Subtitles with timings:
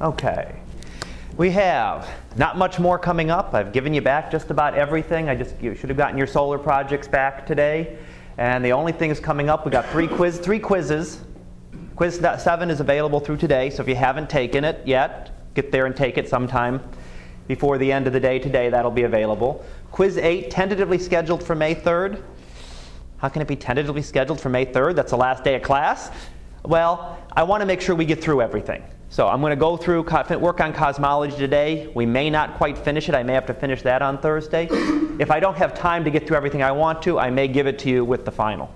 [0.00, 0.54] Okay.
[1.36, 3.52] We have not much more coming up.
[3.52, 5.28] I've given you back just about everything.
[5.28, 7.98] I just you should have gotten your solar projects back today.
[8.36, 11.24] And the only thing things coming up, we got three quiz three quizzes.
[11.96, 15.86] Quiz 7 is available through today, so if you haven't taken it yet, get there
[15.86, 16.80] and take it sometime
[17.48, 18.70] before the end of the day today.
[18.70, 19.64] That'll be available.
[19.90, 22.22] Quiz 8 tentatively scheduled for May 3rd.
[23.16, 24.94] How can it be tentatively scheduled for May 3rd?
[24.94, 26.12] That's the last day of class.
[26.64, 28.84] Well, I want to make sure we get through everything.
[29.10, 30.02] So I'm going to go through,
[30.38, 31.90] work on cosmology today.
[31.94, 33.14] We may not quite finish it.
[33.14, 34.68] I may have to finish that on Thursday.
[35.18, 37.66] If I don't have time to get through everything I want to, I may give
[37.66, 38.70] it to you with the final.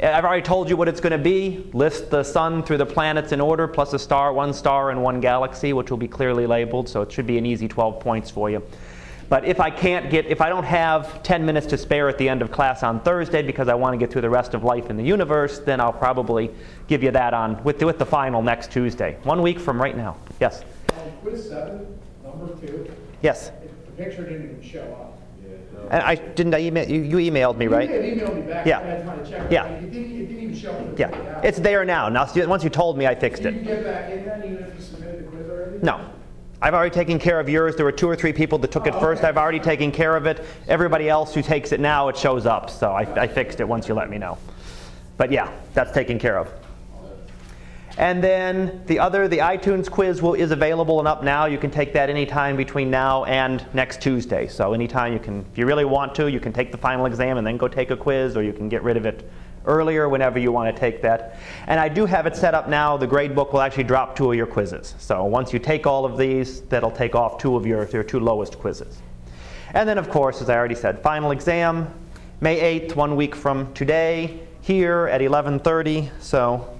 [0.00, 1.68] Eh, I've already told you what it's going to be.
[1.72, 5.20] List the sun through the planets in order, plus a star, one star, and one
[5.20, 6.88] galaxy, which will be clearly labeled.
[6.88, 8.62] So it should be an easy 12 points for you.
[9.28, 12.28] But if I can't get, if I don't have 10 minutes to spare at the
[12.28, 14.90] end of class on Thursday because I want to get through the rest of life
[14.90, 16.50] in the universe, then I'll probably
[16.88, 19.96] give you that on with the, with the final next Tuesday, one week from right
[19.96, 20.16] now.
[20.40, 20.64] Yes.
[20.92, 22.90] Um, quiz seven, number two.
[23.22, 23.50] Yes.
[23.86, 25.14] The picture didn't even show up.
[25.90, 27.90] And I didn't I email you, you emailed me, right?
[27.90, 28.66] Emailed me back.
[28.66, 28.78] Yeah.
[28.78, 29.50] I had time to check.
[29.50, 29.66] Yeah.
[29.66, 30.98] It didn't, it didn't even show up.
[30.98, 31.40] Yeah.
[31.42, 32.08] It's there now.
[32.08, 33.50] Now once you told me, I fixed it.
[33.52, 35.78] Did you get back in then, even if you submitted the quiz already?
[35.82, 36.10] No.
[36.64, 37.76] I've already taken care of yours.
[37.76, 39.22] There were two or three people that took it first.
[39.22, 40.46] I've already taken care of it.
[40.66, 42.70] Everybody else who takes it now, it shows up.
[42.70, 44.38] So I, I fixed it once you let me know.
[45.18, 46.50] But yeah, that's taken care of.
[47.98, 51.44] And then the other, the iTunes quiz will, is available and up now.
[51.44, 54.48] You can take that anytime between now and next Tuesday.
[54.48, 57.36] So anytime you can, if you really want to, you can take the final exam
[57.36, 59.30] and then go take a quiz, or you can get rid of it
[59.66, 61.38] earlier whenever you want to take that.
[61.66, 62.96] And I do have it set up now.
[62.96, 64.94] The grade book will actually drop two of your quizzes.
[64.98, 68.20] So once you take all of these, that'll take off two of your, your two
[68.20, 68.98] lowest quizzes.
[69.72, 71.92] And then, of course, as I already said, final exam,
[72.40, 76.10] May 8th, one week from today, here at 11:30.
[76.20, 76.74] So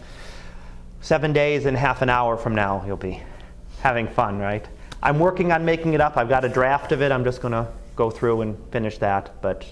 [1.01, 3.23] seven days and half an hour from now, you'll be
[3.81, 4.67] having fun, right?
[5.03, 6.17] I'm working on making it up.
[6.17, 7.13] I've got a draft of it.
[7.13, 9.31] I'm just going to go through and finish that.
[9.43, 9.67] But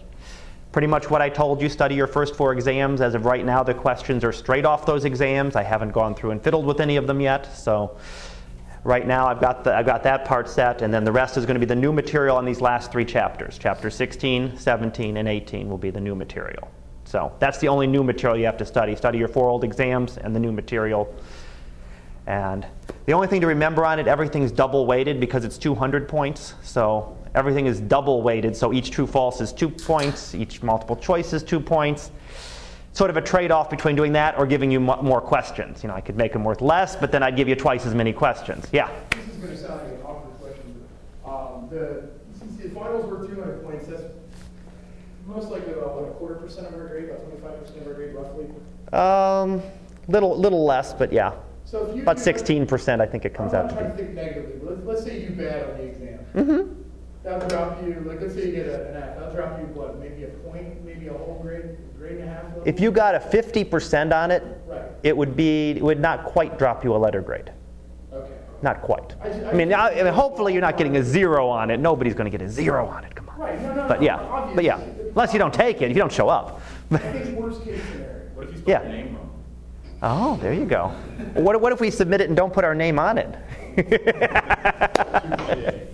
[0.72, 3.02] pretty much what I told you study your first four exams.
[3.02, 5.54] As of right now, the questions are straight off those exams.
[5.54, 7.54] I haven't gone through and fiddled with any of them yet.
[7.56, 7.98] So
[8.82, 10.80] right now, I've got, the, I've got that part set.
[10.80, 13.04] And then the rest is going to be the new material on these last three
[13.04, 13.58] chapters.
[13.58, 16.70] Chapter 16, 17, and 18 will be the new material.
[17.04, 18.96] So that's the only new material you have to study.
[18.96, 21.14] Study your four old exams and the new material.
[22.26, 22.66] And
[23.04, 26.54] the only thing to remember on it, everything's double weighted because it's 200 points.
[26.62, 28.56] So everything is double weighted.
[28.56, 32.10] So each true false is two points, each multiple choice is two points.
[32.94, 35.82] Sort of a trade off between doing that or giving you mo- more questions.
[35.82, 37.94] You know, I could make them worth less, but then I'd give you twice as
[37.94, 38.66] many questions.
[38.70, 38.90] Yeah.
[39.10, 40.84] This is going to sound like an awkward question.
[41.24, 44.02] but, Um, the, since the finals were 200 points, that's
[45.26, 48.14] most likely about, what, a quarter percent of our grade, about 25% of our grade
[48.14, 48.46] roughly?
[48.92, 49.62] Um,
[50.08, 51.32] little, little less, but yeah.
[51.64, 52.02] So if you.
[52.02, 53.96] About 16%, I think it comes I'm out to trying be.
[53.96, 56.18] to think negatively, let's, let's say you bad on the exam.
[56.34, 56.81] Mm-hmm.
[57.24, 59.98] That'll drop you, like, let's say you get a- an F, that'll drop you, what,
[60.00, 62.42] maybe a point, maybe a whole grade, grade and a half?
[62.44, 62.62] level?
[62.64, 66.58] If you got a 50% on it, Right, it would be it would not quite
[66.58, 67.52] drop you a letter grade.
[68.12, 68.28] okay.
[68.62, 69.14] Not quite.
[69.22, 71.70] I ju- I I mean, I, I mean, hopefully you're not getting a zero on
[71.70, 71.78] it.
[71.78, 73.14] Nobody's going to get a zero on it.
[73.14, 73.38] Come on.
[73.38, 76.02] Right, no, no, But no, yeah, but yeah, unless you don't take it, if you
[76.02, 76.60] don't show up.
[76.90, 78.30] I think worst case scenario.
[78.34, 78.82] What if you spell Yeah.
[78.82, 79.28] your name wrong?
[80.04, 80.88] Oh, there you go.
[81.34, 83.36] What, what if we submit it and don't put our name on it?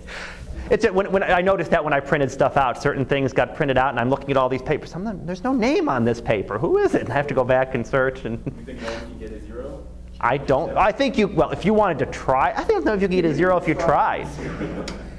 [0.69, 3.77] it's when, when I noticed that when I printed stuff out, certain things got printed
[3.77, 4.95] out, and I'm looking at all these papers.
[4.95, 6.57] Not, there's no name on this paper.
[6.59, 7.01] Who is it?
[7.01, 8.25] And I have to go back and search.
[8.25, 9.83] And You think no one can get a zero?
[10.21, 10.77] I don't.
[10.77, 11.27] I think you.
[11.27, 13.57] Well, if you wanted to try, I don't know if you could get a zero
[13.57, 14.27] if you tried.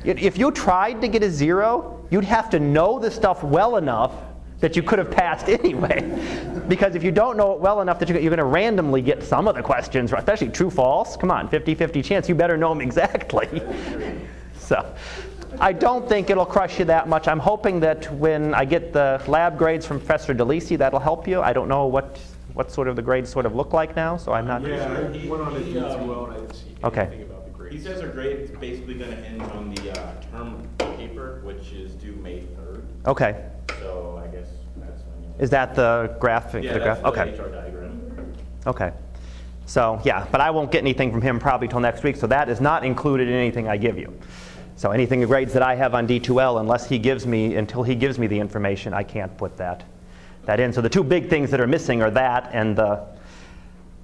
[0.05, 4.13] If you tried to get a zero, you'd have to know the stuff well enough
[4.61, 6.03] that you could have passed anyway.
[6.69, 9.49] Because if you don't know it well enough that you're going to randomly get some
[9.49, 12.81] of the questions, especially true false, come on, 50 50 chance, you better know them
[12.81, 13.63] exactly.
[14.59, 14.95] so
[15.61, 17.29] I don't think it'll crush you that much.
[17.29, 21.43] I'm hoping that when I get the lab grades from Professor DeLisi, that'll help you.
[21.43, 22.19] I don't know what,
[22.55, 24.67] what sort of the grades sort of look like now, so I'm not.
[24.67, 27.25] Yeah, I He- went on his D2L and I didn't see Okay.
[27.29, 27.75] about the grades.
[27.77, 31.73] He says our grade is basically going to end on the uh, term paper, which
[31.73, 32.83] is due May 3rd.
[33.07, 33.45] Okay.
[33.81, 34.49] So I guess
[34.79, 35.35] that's when you.
[35.41, 36.65] Is that the graphic?
[36.65, 37.35] yeah, the okay.
[37.39, 38.33] HR diagram.
[38.67, 38.93] Okay.
[39.67, 42.49] So, yeah, but I won't get anything from him probably till next week, so that
[42.49, 44.13] is not included in anything I give you.
[44.81, 48.19] So anything grades that I have on D2L, unless he gives me, until he gives
[48.19, 49.85] me the information, I can't put that,
[50.47, 50.73] that in.
[50.73, 53.07] So the two big things that are missing are that and the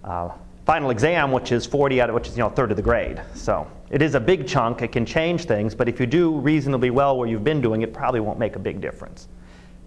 [0.04, 0.28] uh,
[0.66, 3.22] final exam, which is 40 out of, which is, you know, third of the grade.
[3.32, 6.90] So it is a big chunk, it can change things, but if you do reasonably
[6.90, 9.28] well where you've been doing, it probably won't make a big difference.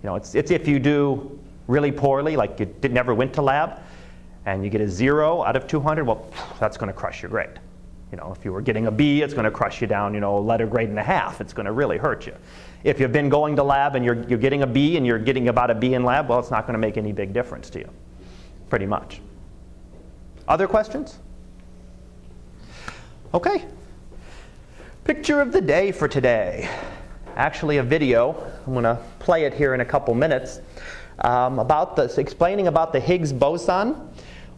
[0.01, 3.43] You know, it's, it's if you do really poorly, like you did, never went to
[3.43, 3.79] lab,
[4.47, 7.59] and you get a zero out of 200, well, that's going to crush your grade.
[8.11, 10.19] You know, if you were getting a B, it's going to crush you down, you
[10.19, 11.41] know, a letter grade and a half.
[11.41, 12.35] It's going to really hurt you.
[12.83, 15.49] If you've been going to lab and you're, you're getting a B and you're getting
[15.49, 17.79] about a B in lab, well, it's not going to make any big difference to
[17.79, 17.89] you,
[18.69, 19.21] pretty much.
[20.47, 21.19] Other questions?
[23.33, 23.65] Okay.
[25.03, 26.67] Picture of the day for today.
[27.35, 28.51] Actually, a video.
[28.65, 30.61] I'm going to play it here in a couple minutes
[31.19, 34.09] um, about this, explaining about the Higgs boson,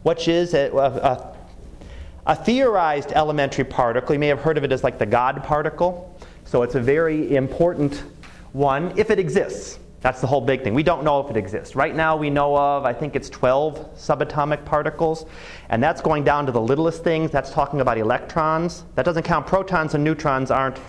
[0.03, 1.37] which is a, a, a
[2.27, 4.13] theorized elementary particle.
[4.13, 6.15] You may have heard of it as like the God particle.
[6.45, 8.03] So it's a very important
[8.53, 9.79] one if it exists.
[10.01, 10.73] That's the whole big thing.
[10.73, 11.75] We don't know if it exists.
[11.75, 15.25] Right now, we know of, I think it's 12 subatomic particles,
[15.69, 17.29] and that's going down to the littlest things.
[17.29, 18.83] That's talking about electrons.
[18.95, 20.79] That doesn't count protons and neutrons, aren't,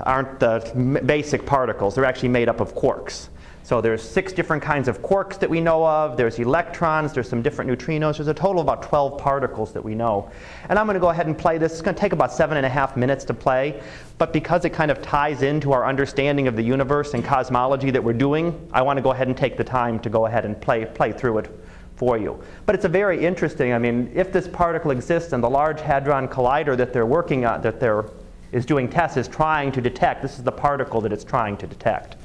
[0.00, 1.94] aren't the basic particles.
[1.94, 3.28] They're actually made up of quarks.
[3.64, 6.18] So there's six different kinds of quarks that we know of.
[6.18, 7.14] There's electrons.
[7.14, 8.18] There's some different neutrinos.
[8.18, 10.30] There's a total of about 12 particles that we know.
[10.68, 11.72] And I'm going to go ahead and play this.
[11.72, 13.82] It's going to take about seven and a half minutes to play.
[14.18, 18.04] But because it kind of ties into our understanding of the universe and cosmology that
[18.04, 20.60] we're doing, I want to go ahead and take the time to go ahead and
[20.60, 21.60] play, play through it
[21.96, 22.38] for you.
[22.66, 26.28] But it's a very interesting, I mean, if this particle exists and the Large Hadron
[26.28, 28.04] Collider that they're working on, that they're
[28.52, 31.66] is doing tests, is trying to detect, this is the particle that it's trying to
[31.66, 32.16] detect.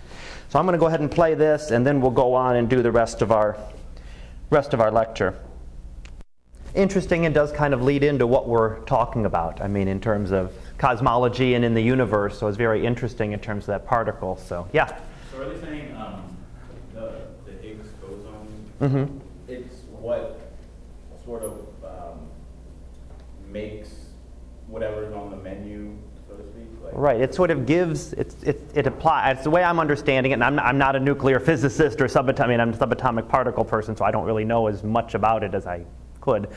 [0.49, 2.67] So I'm going to go ahead and play this, and then we'll go on and
[2.67, 3.55] do the rest of our,
[4.49, 5.37] rest of our lecture.
[6.73, 9.61] Interesting and does kind of lead into what we're talking about.
[9.61, 13.39] I mean, in terms of cosmology and in the universe, so it's very interesting in
[13.39, 14.37] terms of that particle.
[14.37, 14.99] So, yeah.
[15.31, 16.35] So are they saying um,
[16.95, 19.17] the, the Higgs boson, Mm-hmm.
[19.47, 20.39] it's what
[21.25, 22.19] sort of um,
[23.51, 23.89] makes
[24.65, 25.95] whatever's on the menu,
[26.27, 26.55] so to speak?
[26.55, 27.21] Like, Right.
[27.21, 29.37] It sort of gives it it, it applies.
[29.37, 30.35] It's the way I'm understanding it.
[30.35, 32.39] And I'm not, I'm not a nuclear physicist or subatomic.
[32.41, 35.43] I mean, I'm a subatomic particle person, so I don't really know as much about
[35.43, 35.85] it as I
[36.19, 36.49] could.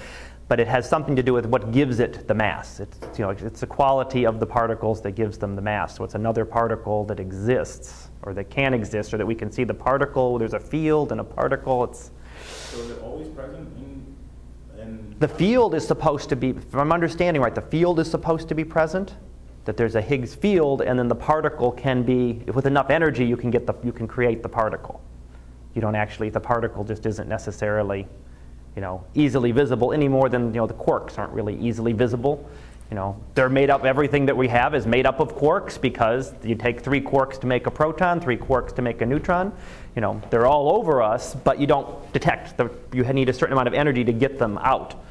[0.48, 2.80] But it has something to do with what gives it the mass.
[2.80, 5.96] It's you know it's the quality of the particles that gives them the mass.
[5.96, 9.64] So it's another particle that exists or that can exist, or that we can see
[9.64, 10.38] the particle.
[10.38, 11.84] There's a field and a particle.
[11.84, 12.10] It's
[12.44, 14.16] So is it always present in,
[14.80, 18.48] in the field is supposed to be, if I'm understanding right, the field is supposed
[18.48, 19.14] to be present.
[19.64, 23.36] That there's a Higgs field, and then the particle can be, with enough energy, you
[23.36, 25.00] can get the, you can create the particle.
[25.74, 28.06] You don't actually, the particle just isn't necessarily,
[28.76, 32.48] you know, easily visible any more than you know the quarks aren't really easily visible.
[32.90, 33.84] You know, they're made up.
[33.86, 37.46] Everything that we have is made up of quarks because you take three quarks to
[37.46, 39.50] make a proton, three quarks to make a neutron.
[39.96, 42.58] You know, they're all over us, but you don't detect.
[42.58, 45.02] The, you need a certain amount of energy to get them out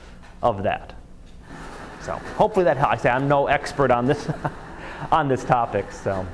[0.43, 0.93] of that.
[2.03, 2.93] So hopefully that helps.
[2.93, 4.27] I say I'm no expert on this
[5.11, 5.91] on this topic.
[5.91, 6.25] So,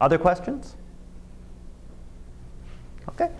[0.00, 0.76] other questions?
[3.08, 3.30] Okay.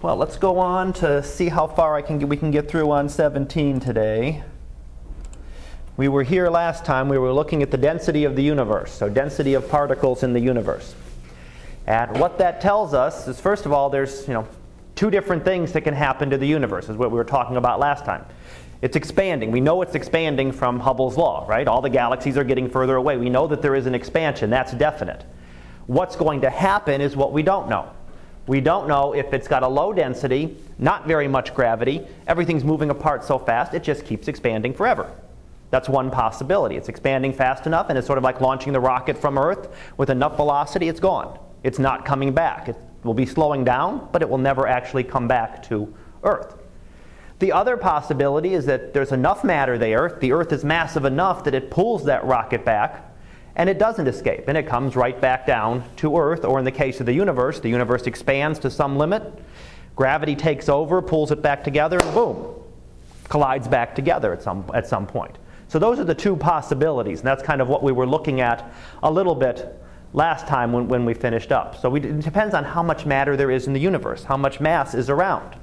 [0.00, 2.90] Well, let's go on to see how far I can get, we can get through
[2.90, 4.42] on 17 today.
[5.96, 7.08] We were here last time.
[7.08, 10.40] We were looking at the density of the universe, so density of particles in the
[10.40, 10.94] universe.
[11.86, 14.48] And what that tells us is, first of all, there's you know
[15.02, 17.80] two different things that can happen to the universe, is what we were talking about
[17.80, 18.24] last time.
[18.82, 19.50] It's expanding.
[19.50, 21.66] We know it's expanding from Hubble's law, right?
[21.66, 23.16] All the galaxies are getting further away.
[23.16, 24.48] We know that there is an expansion.
[24.48, 25.24] That's definite.
[25.88, 27.90] What's going to happen is what we don't know.
[28.46, 32.90] We don't know if it's got a low density, not very much gravity, everything's moving
[32.90, 35.12] apart so fast, it just keeps expanding forever.
[35.70, 36.76] That's one possibility.
[36.76, 39.74] It's expanding fast enough, and it's sort of like launching the rocket from Earth.
[39.96, 41.40] With enough velocity, it's gone.
[41.64, 42.68] It's not coming back.
[42.68, 45.92] It will be slowing down, but it will never actually come back to
[46.22, 46.56] Earth.
[47.38, 51.54] The other possibility is that there's enough matter there, the Earth is massive enough that
[51.54, 53.12] it pulls that rocket back,
[53.56, 56.70] and it doesn't escape, and it comes right back down to Earth, or in the
[56.70, 59.22] case of the universe, the universe expands to some limit,
[59.96, 62.54] gravity takes over, pulls it back together, and boom,
[63.28, 65.36] collides back together at some, at some point.
[65.66, 68.72] So those are the two possibilities, and that's kind of what we were looking at
[69.02, 69.81] a little bit
[70.14, 71.80] last time when, when we finished up.
[71.80, 74.60] So we, it depends on how much matter there is in the universe, how much
[74.60, 75.56] mass is around.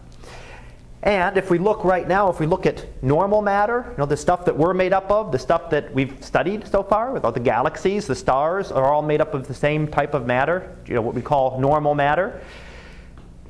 [1.02, 4.18] And if we look right now, if we look at normal matter, you know, the
[4.18, 7.32] stuff that we're made up of, the stuff that we've studied so far, with all
[7.32, 10.96] the galaxies, the stars, are all made up of the same type of matter, you
[10.96, 12.42] know, what we call normal matter.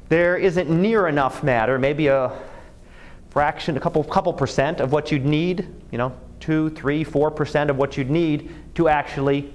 [0.09, 2.31] There isn't near enough matter, maybe a
[3.31, 7.71] fraction, a couple, couple percent of what you'd need, you know, two, three, four percent
[7.71, 9.51] of what you'd need to actually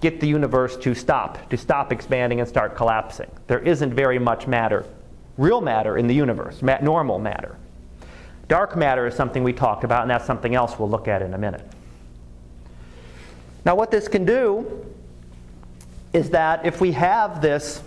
[0.00, 3.30] get the universe to stop, to stop expanding and start collapsing.
[3.46, 4.84] There isn't very much matter
[5.38, 7.56] real matter in the universe, normal matter.
[8.48, 11.34] Dark matter is something we talked about, and that's something else we'll look at in
[11.34, 11.66] a minute.
[13.64, 14.86] Now, what this can do
[16.12, 17.82] is that if we have this,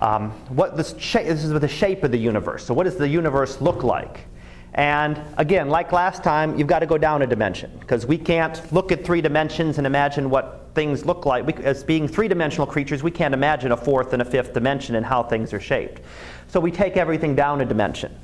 [0.00, 2.64] um, what this, this is the shape of the universe.
[2.64, 4.26] So, what does the universe look like?
[4.74, 8.72] And again, like last time, you've got to go down a dimension because we can't
[8.72, 11.46] look at three dimensions and imagine what things look like.
[11.46, 14.94] We, as being three dimensional creatures, we can't imagine a fourth and a fifth dimension
[14.94, 16.02] and how things are shaped.
[16.48, 18.16] So we take everything down a dimension.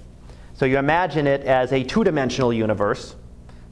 [0.55, 3.15] So you imagine it as a two dimensional universe.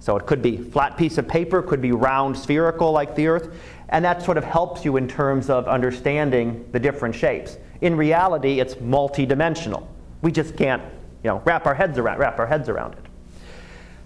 [0.00, 3.54] So it could be flat piece of paper, could be round spherical like the Earth,
[3.88, 7.56] and that sort of helps you in terms of understanding the different shapes.
[7.80, 9.86] In reality, it's multidimensional.
[10.20, 10.82] We just can't,
[11.22, 13.04] you know, wrap our heads around wrap our heads around it.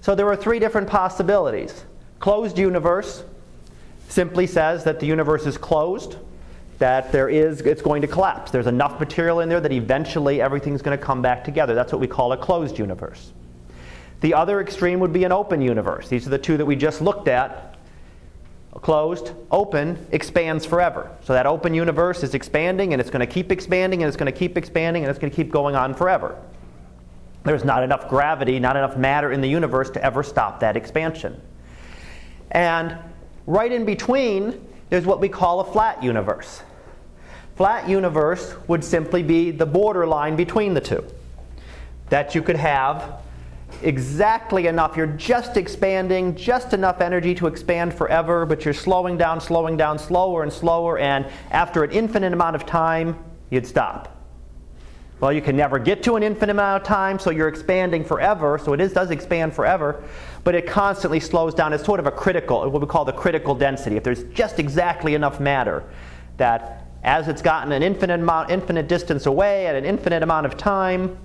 [0.00, 1.84] So there are three different possibilities.
[2.20, 3.24] Closed universe
[4.08, 6.16] simply says that the universe is closed,
[6.78, 8.50] that there is it's going to collapse.
[8.50, 11.74] There's enough material in there that eventually everything's going to come back together.
[11.74, 13.32] That's what we call a closed universe.
[14.20, 16.08] The other extreme would be an open universe.
[16.08, 17.76] These are the two that we just looked at.
[18.72, 21.10] Closed, open, expands forever.
[21.24, 24.32] So that open universe is expanding and it's going to keep expanding and it's going
[24.32, 26.40] to keep expanding and it's going to keep going on forever.
[27.42, 31.40] There's not enough gravity, not enough matter in the universe to ever stop that expansion.
[32.50, 32.98] And
[33.48, 36.62] right in between, there's what we call a flat universe.
[37.56, 41.02] Flat universe would simply be the borderline between the two.
[42.10, 43.20] That you could have
[43.82, 44.96] exactly enough.
[44.96, 49.98] You're just expanding, just enough energy to expand forever, but you're slowing down, slowing down,
[49.98, 53.18] slower and slower, and after an infinite amount of time,
[53.50, 54.17] you'd stop.
[55.20, 58.58] Well, you can never get to an infinite amount of time, so you're expanding forever,
[58.58, 60.02] so it is, does expand forever,
[60.44, 61.72] but it constantly slows down.
[61.72, 63.96] It's sort of a critical, what we call the critical density.
[63.96, 65.84] If there's just exactly enough matter
[66.36, 70.56] that as it's gotten an infinite amount, infinite distance away at an infinite amount of
[70.56, 71.18] time,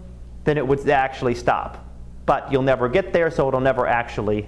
[0.43, 1.83] then it would actually stop
[2.25, 4.47] but you'll never get there, so it'll never actually,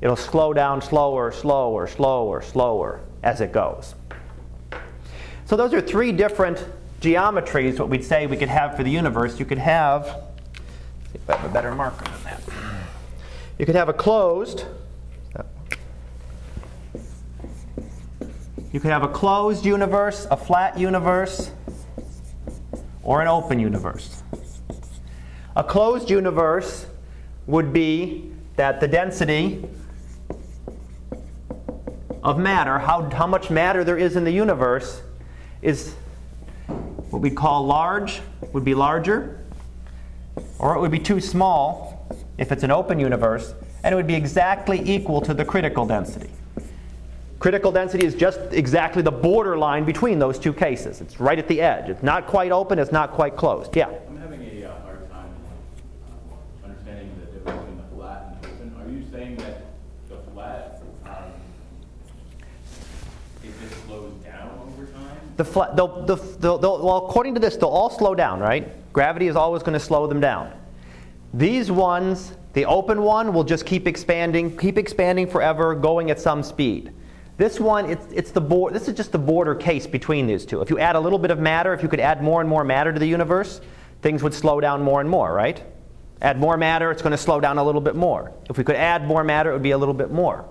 [0.00, 3.94] it'll slow down slower, slower, slower, slower as it goes.
[5.46, 6.64] So those are three different
[7.00, 9.38] geometries, what we'd say we could have for the universe.
[9.38, 10.04] You could have,
[11.12, 12.42] see if I have a better marker than that.
[13.58, 14.64] You could have a closed,
[18.72, 21.50] you could have a closed universe, a flat universe,
[23.02, 24.22] or an open universe.
[25.54, 26.86] A closed universe
[27.46, 29.64] would be that the density
[32.22, 35.00] of matter, how, how much matter there is in the universe,
[35.62, 35.94] is
[37.16, 38.20] what we call large,
[38.52, 39.40] would be larger,
[40.58, 42.06] or it would be too small
[42.36, 46.28] if it's an open universe, and it would be exactly equal to the critical density.
[47.38, 51.00] Critical density is just exactly the borderline between those two cases.
[51.00, 51.88] It's right at the edge.
[51.88, 53.74] It's not quite open, it's not quite closed.
[53.74, 53.88] Yeah?
[65.36, 65.44] The,
[66.40, 68.70] they'll, well, according to this, they'll all slow down, right?
[68.92, 70.52] Gravity is always going to slow them down.
[71.34, 76.42] These ones, the open one will just keep expanding, keep expanding forever, going at some
[76.42, 76.92] speed.
[77.36, 80.62] This one, it's, it's the board, this is just the border case between these two.
[80.62, 82.64] If you add a little bit of matter, if you could add more and more
[82.64, 83.60] matter to the universe,
[84.00, 85.62] things would slow down more and more, right?
[86.22, 88.32] Add more matter, it's going to slow down a little bit more.
[88.48, 90.46] If we could add more matter, it would be a little bit more.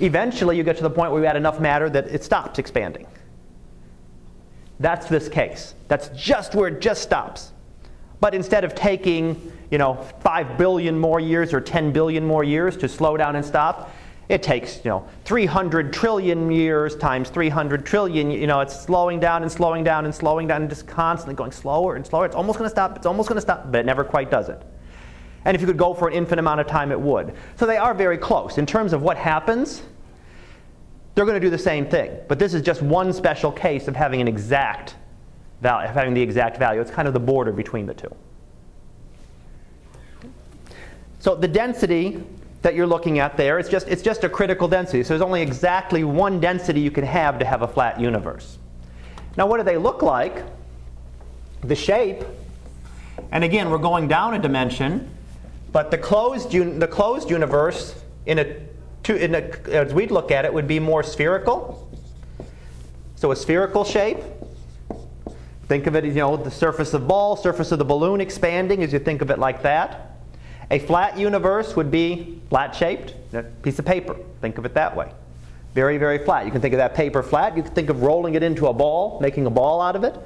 [0.00, 3.06] Eventually, you get to the point where you add enough matter that it stops expanding.
[4.78, 5.74] That's this case.
[5.88, 7.52] That's just where it just stops.
[8.20, 12.76] But instead of taking, you know, 5 billion more years or 10 billion more years
[12.78, 13.90] to slow down and stop,
[14.28, 19.42] it takes, you know, 300 trillion years times 300 trillion, you know, it's slowing down
[19.42, 22.26] and slowing down and slowing down and just constantly going slower and slower.
[22.26, 24.48] It's almost going to stop, it's almost going to stop, but it never quite does
[24.48, 24.60] it.
[25.44, 27.34] And if you could go for an infinite amount of time, it would.
[27.54, 28.58] So they are very close.
[28.58, 29.82] In terms of what happens,
[31.16, 32.14] they're going to do the same thing.
[32.28, 34.96] But this is just one special case of having an exact
[35.62, 36.80] value, of having the exact value.
[36.80, 38.14] It's kind of the border between the two.
[41.18, 42.22] So the density
[42.60, 45.02] that you're looking at there, it's just, it's just a critical density.
[45.02, 48.58] So there's only exactly one density you can have to have a flat universe.
[49.38, 50.44] Now what do they look like?
[51.62, 52.24] The shape,
[53.32, 55.10] and again, we're going down a dimension,
[55.72, 58.56] but the closed, un- the closed universe in a
[59.14, 61.88] a, as we'd look at it, would be more spherical.
[63.16, 64.18] So a spherical shape.
[65.68, 68.82] Think of it, you know, the surface of the ball, surface of the balloon expanding
[68.84, 70.12] as you think of it like that.
[70.70, 74.16] A flat universe would be flat shaped, a piece of paper.
[74.40, 75.12] Think of it that way.
[75.74, 76.44] Very, very flat.
[76.46, 77.56] You can think of that paper flat.
[77.56, 80.16] You can think of rolling it into a ball, making a ball out of it.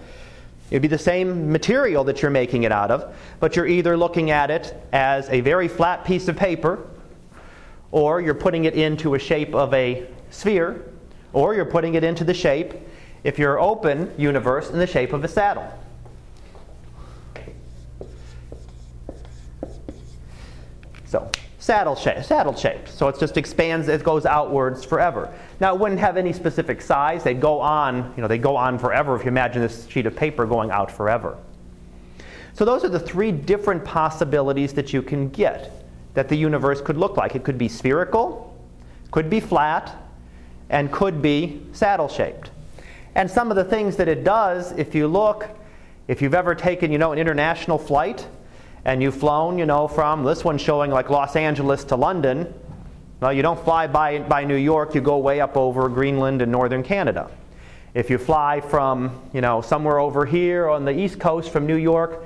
[0.70, 4.30] It'd be the same material that you're making it out of, but you're either looking
[4.30, 6.86] at it as a very flat piece of paper
[7.92, 10.84] or you're putting it into a shape of a sphere,
[11.32, 12.74] or you're putting it into the shape,
[13.24, 15.70] if you're open universe, in the shape of a saddle.
[21.04, 21.28] So,
[21.58, 22.88] saddle shaped, saddle shaped.
[22.88, 25.32] So it just expands, it goes outwards forever.
[25.58, 27.24] Now it wouldn't have any specific size.
[27.24, 30.14] They'd go on, you know, they go on forever if you imagine this sheet of
[30.14, 31.36] paper going out forever.
[32.54, 35.79] So those are the three different possibilities that you can get
[36.14, 37.34] that the universe could look like.
[37.34, 38.56] It could be spherical,
[39.10, 39.94] could be flat,
[40.68, 42.50] and could be saddle shaped.
[43.14, 45.48] And some of the things that it does, if you look,
[46.08, 48.26] if you've ever taken, you know, an international flight
[48.84, 52.52] and you've flown, you know, from this one showing like Los Angeles to London,
[53.20, 56.50] well, you don't fly by, by New York, you go way up over Greenland and
[56.50, 57.30] northern Canada.
[57.92, 61.76] If you fly from, you know, somewhere over here on the east coast from New
[61.76, 62.22] York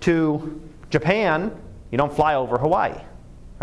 [0.00, 0.60] to
[0.90, 1.56] Japan,
[1.90, 3.00] you don't fly over Hawaii.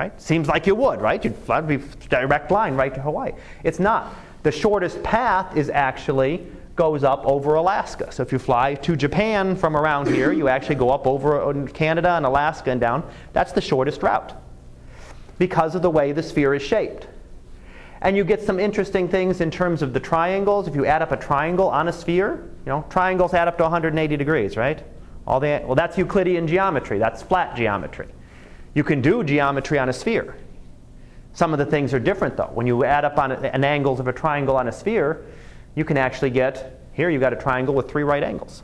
[0.02, 0.20] Right?
[0.20, 1.24] Seems like you would, right?
[1.24, 1.78] You'd fly a
[2.10, 3.34] direct line right to Hawaii.
[3.64, 4.16] It's not.
[4.42, 8.12] The shortest path is actually goes up over Alaska.
[8.12, 11.68] So if you fly to Japan from around here, you actually go up over uh,
[11.68, 13.08] Canada and Alaska and down.
[13.34, 14.34] That's the shortest route
[15.38, 17.06] because of the way the sphere is shaped.
[18.02, 20.68] And you get some interesting things in terms of the triangles.
[20.68, 23.64] If you add up a triangle on a sphere, you know, triangles add up to
[23.64, 24.84] 180 degrees, right?
[25.28, 26.98] All the, well, that's Euclidean geometry.
[26.98, 28.08] That's flat geometry.
[28.74, 30.36] You can do geometry on a sphere.
[31.34, 32.52] Some of the things are different, though.
[32.54, 35.26] When you add up on an angles of a triangle on a sphere,
[35.76, 38.64] you can actually get here you've got a triangle with three right angles.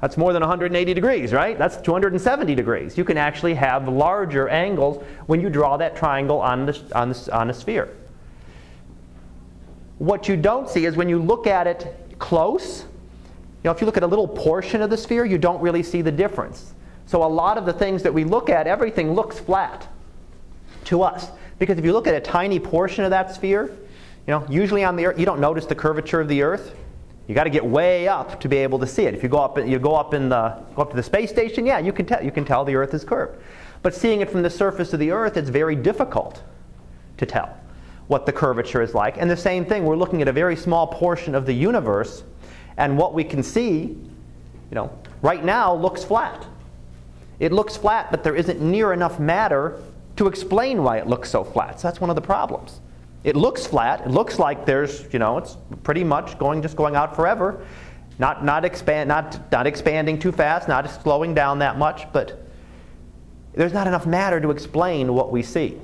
[0.00, 1.58] That's more than 180 degrees, right?
[1.58, 2.96] That's 270 degrees.
[2.96, 7.36] You can actually have larger angles when you draw that triangle on, the, on, the,
[7.36, 7.94] on a sphere.
[9.98, 12.88] What you don't see is when you look at it close, you
[13.64, 16.00] know, if you look at a little portion of the sphere, you don't really see
[16.00, 16.72] the difference.
[17.10, 19.88] So a lot of the things that we look at, everything looks flat
[20.84, 21.28] to us.
[21.58, 23.76] Because if you look at a tiny portion of that sphere,
[24.28, 26.72] you know, usually on the earth, you don't notice the curvature of the earth.
[27.26, 29.14] You got to get way up to be able to see it.
[29.14, 31.66] If you go up, you go up in the go up to the space station,
[31.66, 33.42] yeah, you can tell you can tell the Earth is curved.
[33.82, 36.44] But seeing it from the surface of the Earth, it's very difficult
[37.16, 37.58] to tell
[38.06, 39.16] what the curvature is like.
[39.16, 42.22] And the same thing, we're looking at a very small portion of the universe,
[42.76, 46.46] and what we can see, you know, right now looks flat.
[47.40, 49.82] It looks flat, but there isn't near enough matter
[50.16, 51.80] to explain why it looks so flat.
[51.80, 52.80] So that's one of the problems.
[53.24, 54.02] It looks flat.
[54.02, 57.66] It looks like there's, you know, it's pretty much going just going out forever.
[58.18, 62.46] Not not expand not not expanding too fast, not slowing down that much, but
[63.54, 65.78] there's not enough matter to explain what we see.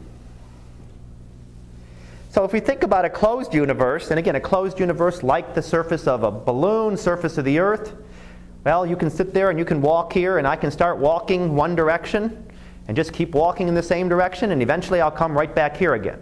[2.30, 5.62] So if we think about a closed universe, and again, a closed universe like the
[5.62, 7.94] surface of a balloon, surface of the earth,
[8.66, 11.54] well, you can sit there and you can walk here, and I can start walking
[11.54, 12.44] one direction
[12.88, 15.94] and just keep walking in the same direction, and eventually I'll come right back here
[15.94, 16.18] again.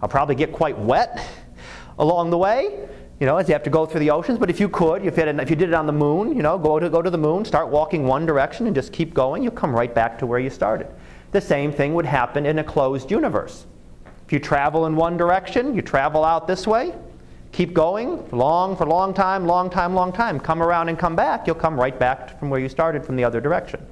[0.00, 1.20] I'll probably get quite wet
[1.98, 4.38] along the way, you know, as you have to go through the oceans.
[4.38, 6.42] But if you could, if you, had, if you did it on the moon, you
[6.44, 9.42] know, go to, go to the moon, start walking one direction and just keep going,
[9.42, 10.86] you'll come right back to where you started.
[11.32, 13.66] The same thing would happen in a closed universe.
[14.24, 16.94] If you travel in one direction, you travel out this way,
[17.56, 20.38] keep going long for a long time, long time, long time.
[20.38, 23.24] Come around and come back, you'll come right back from where you started from the
[23.24, 23.84] other direction.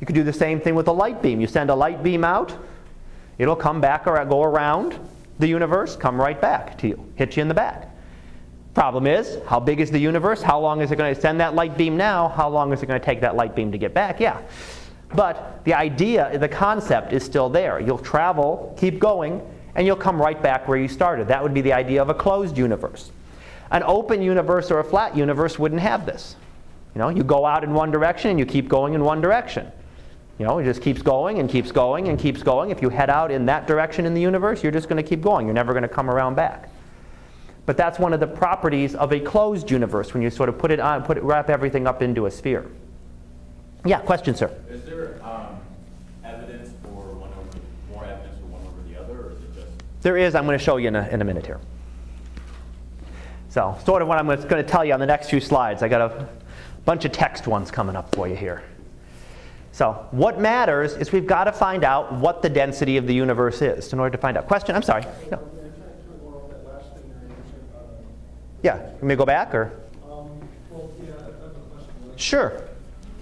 [0.00, 1.40] You could do the same thing with a light beam.
[1.40, 2.54] You send a light beam out,
[3.38, 4.98] It'll come back or go around
[5.38, 7.90] the universe, come right back to you, hit you in the back.
[8.74, 10.42] Problem is, how big is the universe?
[10.42, 12.28] How long is it going to send that light beam now?
[12.28, 14.20] How long is it going to take that light beam to get back?
[14.20, 14.40] Yeah.
[15.14, 17.80] But the idea, the concept is still there.
[17.80, 19.40] You'll travel, keep going,
[19.76, 21.28] and you'll come right back where you started.
[21.28, 23.12] That would be the idea of a closed universe.
[23.70, 26.34] An open universe or a flat universe wouldn't have this.
[26.94, 29.70] You know, you go out in one direction and you keep going in one direction.
[30.38, 32.70] You know, it just keeps going and keeps going and keeps going.
[32.70, 35.20] If you head out in that direction in the universe, you're just going to keep
[35.20, 35.46] going.
[35.46, 36.70] You're never going to come around back.
[37.66, 40.70] But that's one of the properties of a closed universe when you sort of put
[40.70, 42.66] it on, put it, wrap everything up into a sphere.
[43.84, 44.56] Yeah, question, sir.
[44.70, 45.58] Is there um,
[46.24, 47.58] evidence for one over,
[47.90, 49.68] more evidence for one over the other, or is it just?
[50.06, 50.36] There is.
[50.36, 51.58] I'm going to show you in a, in a minute here.
[53.48, 55.82] So, sort of what I'm going to tell you on the next few slides.
[55.82, 56.28] I got a
[56.84, 58.62] bunch of text ones coming up for you here.
[59.72, 63.60] So what matters is we've got to find out what the density of the universe
[63.62, 64.46] is in order to find out.
[64.46, 64.76] Question?
[64.76, 65.02] I'm sorry.
[65.28, 65.40] No.
[68.62, 68.88] Yeah.
[69.02, 69.72] You may go back or?
[70.04, 70.38] Um,
[70.70, 71.92] well, yeah, I have a question.
[72.14, 72.62] Sure.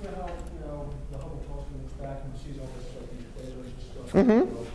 [0.03, 3.09] You know how, you know, the Hubble telescope looks back and sees all this, like,
[3.17, 4.13] these quasars and stuff.
[4.13, 4.67] Mhm.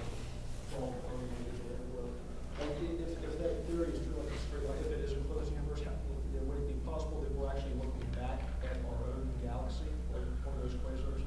[0.82, 2.12] All permeated everywhere.
[2.60, 5.12] Like, i- if, if that theory is true, like, it's very- like, if it is
[5.15, 5.95] a closed universe, how-
[6.36, 9.88] you know, would it be possible that we're actually looking back at our own galaxy,
[10.12, 11.24] like one of those quasars?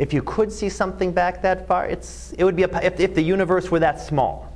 [0.00, 3.14] If you could see something back that far, it's, it would be a, if, if
[3.14, 4.50] the universe were that small.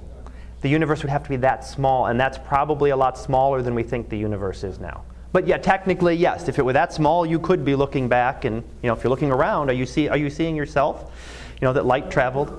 [0.62, 3.74] The universe would have to be that small, and that's probably a lot smaller than
[3.74, 5.04] we think the universe is now.
[5.32, 6.48] But yeah, technically, yes.
[6.48, 9.10] If it were that small, you could be looking back, and you know, if you're
[9.10, 11.12] looking around, are you see, are you seeing yourself?
[11.60, 12.50] You know, that light traveled.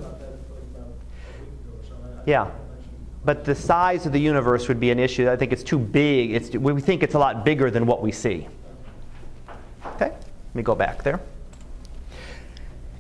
[2.27, 2.51] Yeah.
[3.23, 5.27] But the size of the universe would be an issue.
[5.27, 6.33] I think it's too big.
[6.33, 8.47] It's, we think it's a lot bigger than what we see.
[9.95, 11.19] Okay, let me go back there.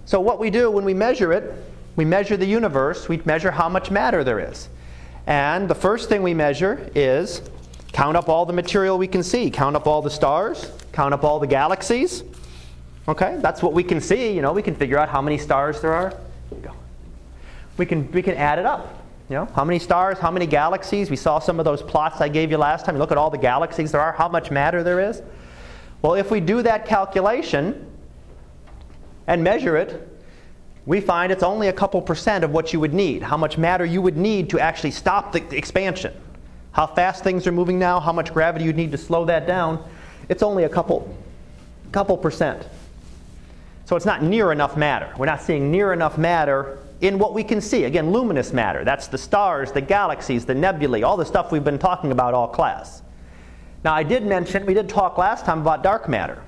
[0.05, 1.53] So, what we do when we measure it,
[1.95, 4.69] we measure the universe, we measure how much matter there is.
[5.25, 7.41] And the first thing we measure is
[7.91, 11.23] count up all the material we can see, count up all the stars, count up
[11.23, 12.23] all the galaxies.
[13.07, 14.33] Okay, that's what we can see.
[14.33, 16.13] You know, we can figure out how many stars there are.
[17.77, 19.03] We can, we can add it up.
[19.29, 21.09] You know, how many stars, how many galaxies?
[21.09, 22.95] We saw some of those plots I gave you last time.
[22.95, 25.21] You look at all the galaxies there are, how much matter there is.
[26.03, 27.91] Well, if we do that calculation
[29.27, 30.07] and measure it,
[30.85, 33.85] we find it's only a couple percent of what you would need, how much matter
[33.85, 36.13] you would need to actually stop the expansion.
[36.71, 39.83] How fast things are moving now, how much gravity you'd need to slow that down.
[40.29, 41.15] It's only a couple,
[41.91, 42.67] couple percent.
[43.85, 45.13] So it's not near enough matter.
[45.17, 47.85] We're not seeing near enough matter in what we can see.
[47.85, 48.83] Again, luminous matter.
[48.83, 52.47] That's the stars, the galaxies, the nebulae, all the stuff we've been talking about all
[52.47, 53.01] class.
[53.83, 56.41] Now, I did mention, we did talk last time about dark matter.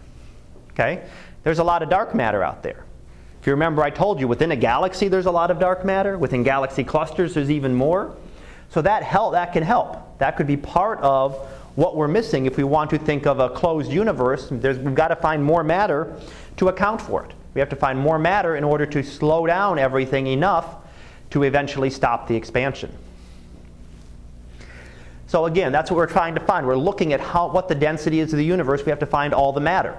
[0.72, 1.04] Okay?
[1.48, 2.84] There's a lot of dark matter out there.
[3.40, 6.18] If you remember, I told you within a galaxy there's a lot of dark matter.
[6.18, 8.18] Within galaxy clusters, there's even more.
[8.68, 10.18] So that help, that can help.
[10.18, 11.36] That could be part of
[11.76, 14.52] what we're missing if we want to think of a closed universe.
[14.52, 16.20] We've got to find more matter
[16.58, 17.32] to account for it.
[17.54, 20.76] We have to find more matter in order to slow down everything enough
[21.30, 22.92] to eventually stop the expansion.
[25.28, 26.68] So again, that's what we're trying to find.
[26.68, 28.86] We're looking at how, what the density is of the universe.
[28.86, 29.98] We have to find all the matter.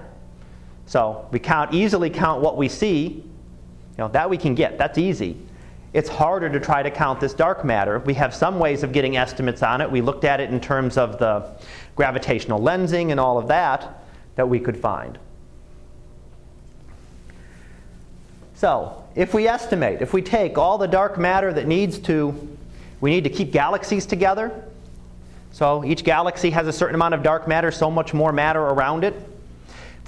[0.89, 3.23] So we count easily count what we see.
[3.23, 3.23] You
[3.99, 4.79] know, that we can get.
[4.79, 5.37] That's easy.
[5.93, 7.99] It's harder to try to count this dark matter.
[7.99, 9.91] We have some ways of getting estimates on it.
[9.91, 11.51] We looked at it in terms of the
[11.95, 14.01] gravitational lensing and all of that
[14.35, 15.19] that we could find.
[18.55, 22.57] So, if we estimate, if we take all the dark matter that needs to,
[22.99, 24.63] we need to keep galaxies together.
[25.51, 29.03] So, each galaxy has a certain amount of dark matter, so much more matter around
[29.03, 29.28] it.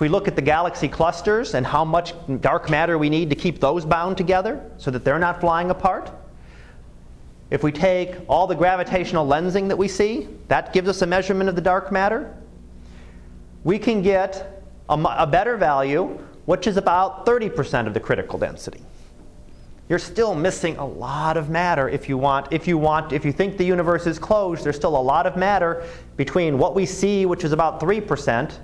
[0.01, 3.35] If we look at the galaxy clusters and how much dark matter we need to
[3.35, 6.09] keep those bound together so that they're not flying apart.
[7.51, 11.49] If we take all the gravitational lensing that we see, that gives us a measurement
[11.49, 12.35] of the dark matter.
[13.63, 18.81] We can get a, a better value which is about 30% of the critical density.
[19.87, 23.31] You're still missing a lot of matter if you want if you want if you
[23.31, 25.85] think the universe is closed, there's still a lot of matter
[26.17, 28.57] between what we see, which is about 3%,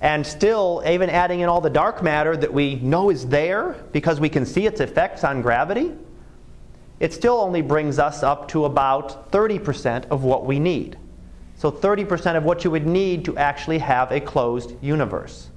[0.00, 4.18] and still even adding in all the dark matter that we know is there because
[4.18, 5.92] we can see its effects on gravity.
[7.00, 10.98] It still only brings us up to about 30% of what we need.
[11.56, 15.50] So 30% of what you would need to actually have a closed universe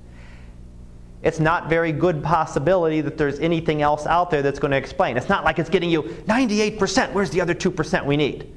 [1.23, 5.15] it's not very good possibility that there's anything else out there that's going to explain.
[5.15, 7.13] It's not like it's getting you 98%.
[7.13, 8.53] Where's the other 2% we need?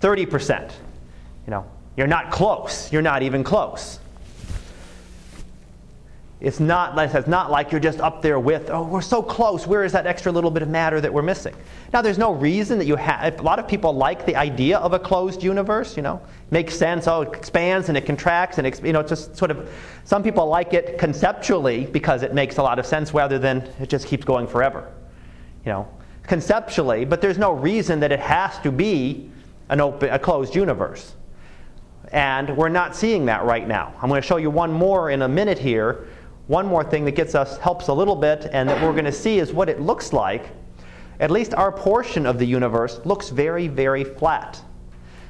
[0.00, 0.72] 30%.
[1.46, 2.90] You know, you're not close.
[2.90, 3.99] You're not even close.
[6.40, 9.66] It's not, it's not like you're just up there with, oh, we're so close.
[9.66, 11.54] Where is that extra little bit of matter that we're missing?
[11.92, 14.94] Now, there's no reason that you have, a lot of people like the idea of
[14.94, 17.06] a closed universe, you know, makes sense.
[17.06, 19.70] Oh, it expands and it contracts and, it, you know, just sort of,
[20.04, 23.90] some people like it conceptually because it makes a lot of sense rather than it
[23.90, 24.90] just keeps going forever,
[25.66, 25.86] you know,
[26.22, 29.30] conceptually, but there's no reason that it has to be
[29.68, 31.14] an open, a closed universe.
[32.12, 33.92] And we're not seeing that right now.
[34.00, 36.08] I'm going to show you one more in a minute here
[36.50, 39.12] one more thing that gets us helps a little bit and that we're going to
[39.12, 40.48] see is what it looks like.
[41.20, 44.60] At least our portion of the universe looks very very flat.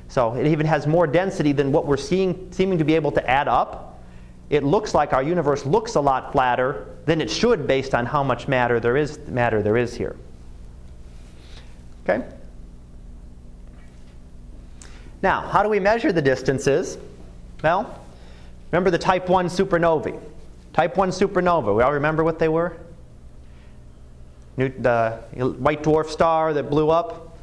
[0.09, 3.30] So it even has more density than what we're seeing seeming to be able to
[3.30, 4.00] add up.
[4.48, 8.24] It looks like our universe looks a lot flatter than it should based on how
[8.24, 10.16] much matter there is matter there is here.
[12.09, 12.24] Okay?
[15.22, 16.96] Now how do we measure the distances?
[17.62, 17.94] Well
[18.72, 20.18] remember the type 1 supernovae
[20.72, 22.76] Type 1 supernova, we all remember what they were?
[24.56, 25.22] The
[25.59, 27.38] white dwarf star that blew up.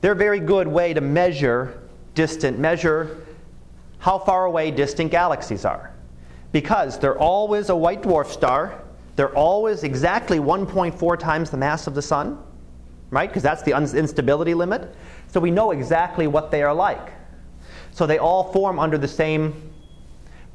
[0.00, 1.82] They're a very good way to measure
[2.14, 3.24] distant, measure
[3.98, 5.92] how far away distant galaxies are.
[6.52, 8.82] Because they're always a white dwarf star,
[9.16, 12.38] they're always exactly 1.4 times the mass of the sun,
[13.10, 13.28] right?
[13.28, 14.94] Because that's the instability limit.
[15.28, 17.12] So we know exactly what they are like.
[17.90, 19.65] So they all form under the same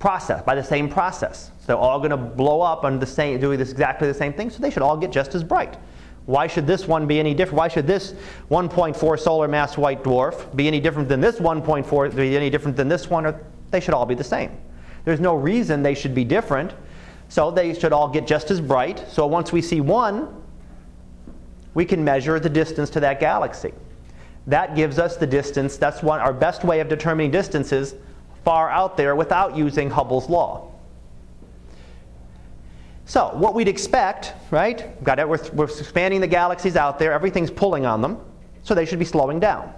[0.01, 1.51] process, by the same process.
[1.59, 4.33] So they're all going to blow up on the same, doing this exactly the same
[4.33, 4.49] thing.
[4.49, 5.77] So they should all get just as bright.
[6.25, 7.57] Why should this one be any different?
[7.57, 8.13] Why should this
[8.49, 12.15] 1.4 solar mass white dwarf be any different than this 1.4?
[12.15, 13.25] Be any different than this one?
[13.25, 14.57] Or they should all be the same.
[15.05, 16.73] There's no reason they should be different.
[17.29, 19.05] So they should all get just as bright.
[19.09, 20.43] So once we see one,
[21.73, 23.73] we can measure the distance to that galaxy.
[24.47, 25.77] That gives us the distance.
[25.77, 27.95] That's one our best way of determining distances
[28.43, 30.71] far out there without using Hubble's law.
[33.05, 35.03] So, what we'd expect, right?
[35.03, 35.27] Got it.
[35.27, 37.11] We're, we're expanding the galaxies out there.
[37.11, 38.17] Everything's pulling on them,
[38.63, 39.73] so they should be slowing down,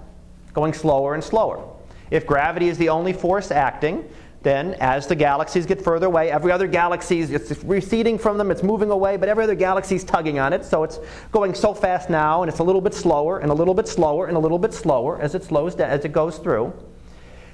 [0.54, 1.68] going slower and slower.
[2.12, 4.08] If gravity is the only force acting,
[4.44, 8.62] then as the galaxies get further away, every other galaxy is receding from them, it's
[8.62, 10.66] moving away, but every other galaxy is tugging on it.
[10.66, 11.00] So it's
[11.32, 14.28] going so fast now, and it's a little bit slower, and a little bit slower,
[14.28, 16.74] and a little bit slower as it slows down, as it goes through.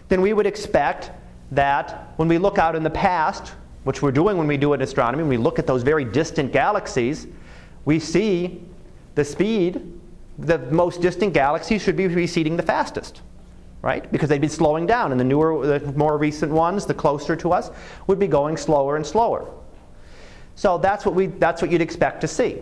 [0.10, 1.12] Then we would expect
[1.52, 4.82] that when we look out in the past, which we're doing when we do an
[4.82, 7.28] astronomy, when we look at those very distant galaxies,
[7.86, 8.64] we see
[9.16, 10.00] the speed,
[10.38, 13.22] the most distant galaxies should be receding the fastest
[13.82, 14.12] right?
[14.12, 17.52] Because they'd be slowing down, and the newer, the more recent ones, the closer to
[17.52, 17.72] us,
[18.08, 19.50] would be going slower and slower.
[20.56, 22.62] So that's what we that's what you'd expect to see.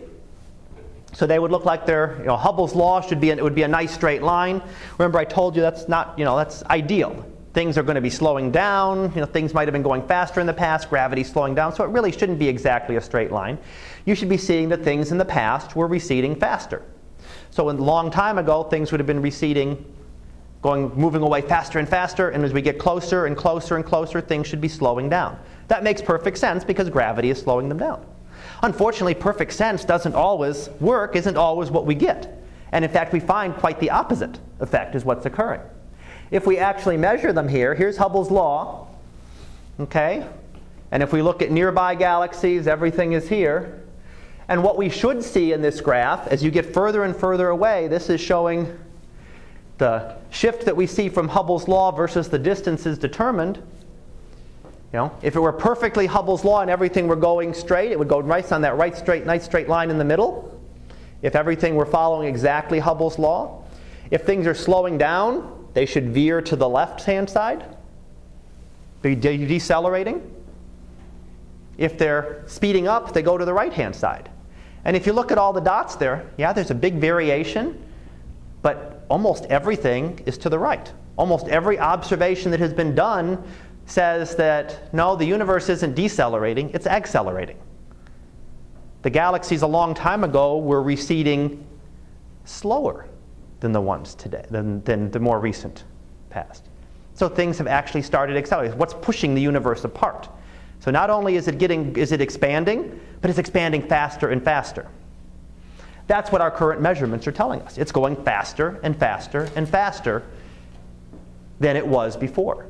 [1.14, 3.62] So they would look like they're, you know, Hubble's law should be, it would be
[3.62, 4.62] a nice straight line.
[4.98, 7.26] Remember, I told you that's not, you know, that's ideal.
[7.58, 9.12] Things are going to be slowing down.
[9.16, 10.88] You know, things might have been going faster in the past.
[10.88, 13.58] Gravity's slowing down, so it really shouldn't be exactly a straight line.
[14.04, 16.84] You should be seeing that things in the past were receding faster.
[17.50, 19.84] So a long time ago, things would have been receding
[20.62, 24.20] going moving away faster and faster and as we get closer and closer and closer
[24.20, 28.04] things should be slowing down that makes perfect sense because gravity is slowing them down
[28.64, 32.42] unfortunately perfect sense doesn't always work isn't always what we get
[32.72, 35.60] and in fact we find quite the opposite effect is what's occurring
[36.30, 38.88] if we actually measure them here here's hubble's law
[39.80, 40.26] okay?
[40.90, 43.82] And if we look at nearby galaxies everything is here.
[44.48, 47.88] And what we should see in this graph as you get further and further away
[47.88, 48.78] this is showing
[49.78, 53.58] the shift that we see from Hubble's law versus the distances determined,
[54.92, 58.08] you know, if it were perfectly Hubble's law and everything were going straight, it would
[58.08, 60.60] go right on that right straight, nice straight line in the middle.
[61.22, 63.62] If everything were following exactly Hubble's law,
[64.10, 67.64] if things are slowing down, they should veer to the left hand side.
[69.00, 70.28] Be decelerating.
[71.76, 74.28] If they're speeding up, they go to the right hand side.
[74.84, 77.80] And if you look at all the dots there, yeah, there's a big variation,
[78.60, 80.92] but almost everything is to the right.
[81.16, 83.40] Almost every observation that has been done
[83.86, 87.56] says that no, the universe isn't decelerating, it's accelerating.
[89.02, 91.64] The galaxies a long time ago were receding
[92.46, 93.06] slower
[93.60, 95.84] than the ones today, than, than the more recent
[96.30, 96.64] past.
[97.14, 98.78] So things have actually started accelerating.
[98.78, 100.28] What's pushing the universe apart?
[100.80, 104.88] So not only is it getting is it expanding, but it's expanding faster and faster.
[106.06, 107.76] That's what our current measurements are telling us.
[107.76, 110.22] It's going faster and faster and faster
[111.58, 112.66] than it was before.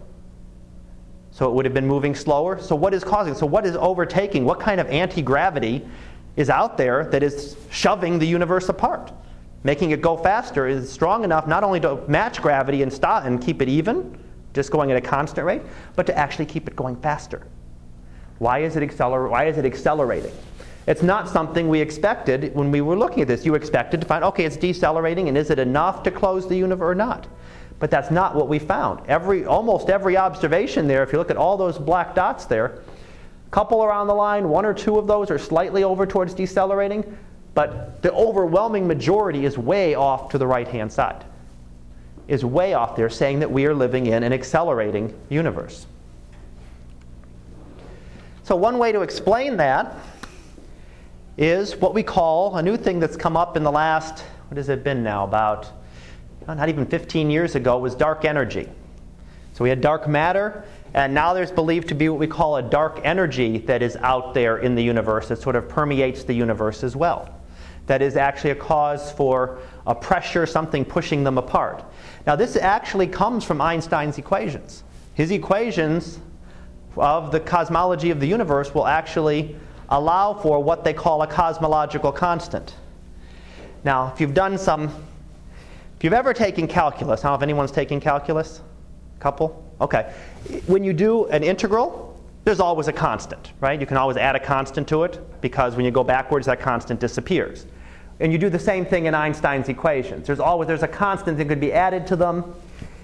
[1.31, 2.59] So it would have been moving slower.
[2.61, 3.35] So what is causing?
[3.35, 4.44] So what is overtaking?
[4.44, 5.87] What kind of anti-gravity
[6.37, 9.12] is out there that is shoving the universe apart?
[9.64, 13.42] Making it go faster is strong enough not only to match gravity and stop and
[13.42, 14.16] keep it even,
[14.55, 15.62] just going at a constant rate,
[15.97, 17.47] but to actually keep it going faster.
[18.38, 20.33] Why is it, acceler- why is it accelerating?
[20.87, 23.44] It's not something we expected when we were looking at this.
[23.44, 26.92] You expected to find, okay, it's decelerating, and is it enough to close the universe
[26.92, 27.27] or not?
[27.79, 29.07] But that's not what we found.
[29.07, 32.66] Every, almost every observation there, if you look at all those black dots there,
[33.47, 37.16] a couple around the line, one or two of those are slightly over towards decelerating,
[37.59, 41.25] but the overwhelming majority is way off to the right hand side.
[42.29, 45.88] Is way off there, saying that we are living in an accelerating universe.
[48.44, 49.97] So, one way to explain that
[51.37, 54.68] is what we call a new thing that's come up in the last, what has
[54.68, 55.68] it been now, about
[56.47, 58.68] oh, not even 15 years ago, was dark energy.
[59.55, 62.62] So we had dark matter, and now there's believed to be what we call a
[62.62, 66.85] dark energy that is out there in the universe that sort of permeates the universe
[66.85, 67.35] as well.
[67.88, 71.83] That is actually a cause for a pressure, something pushing them apart.
[72.27, 74.85] Now, this actually comes from Einstein's equations.
[75.14, 76.20] His equations
[76.96, 79.57] of the cosmology of the universe will actually
[79.88, 82.74] allow for what they call a cosmological constant.
[83.85, 84.85] Now, if you've done some,
[85.96, 88.61] if you've ever taken calculus, I don't know if anyone's taken calculus?
[89.18, 89.64] Couple?
[89.81, 90.12] Okay.
[90.66, 93.81] When you do an integral, there's always a constant, right?
[93.81, 97.01] You can always add a constant to it because when you go backwards, that constant
[97.01, 97.66] disappears.
[98.20, 100.26] And you do the same thing in Einstein's equations.
[100.26, 102.54] There's always there's a constant that could be added to them.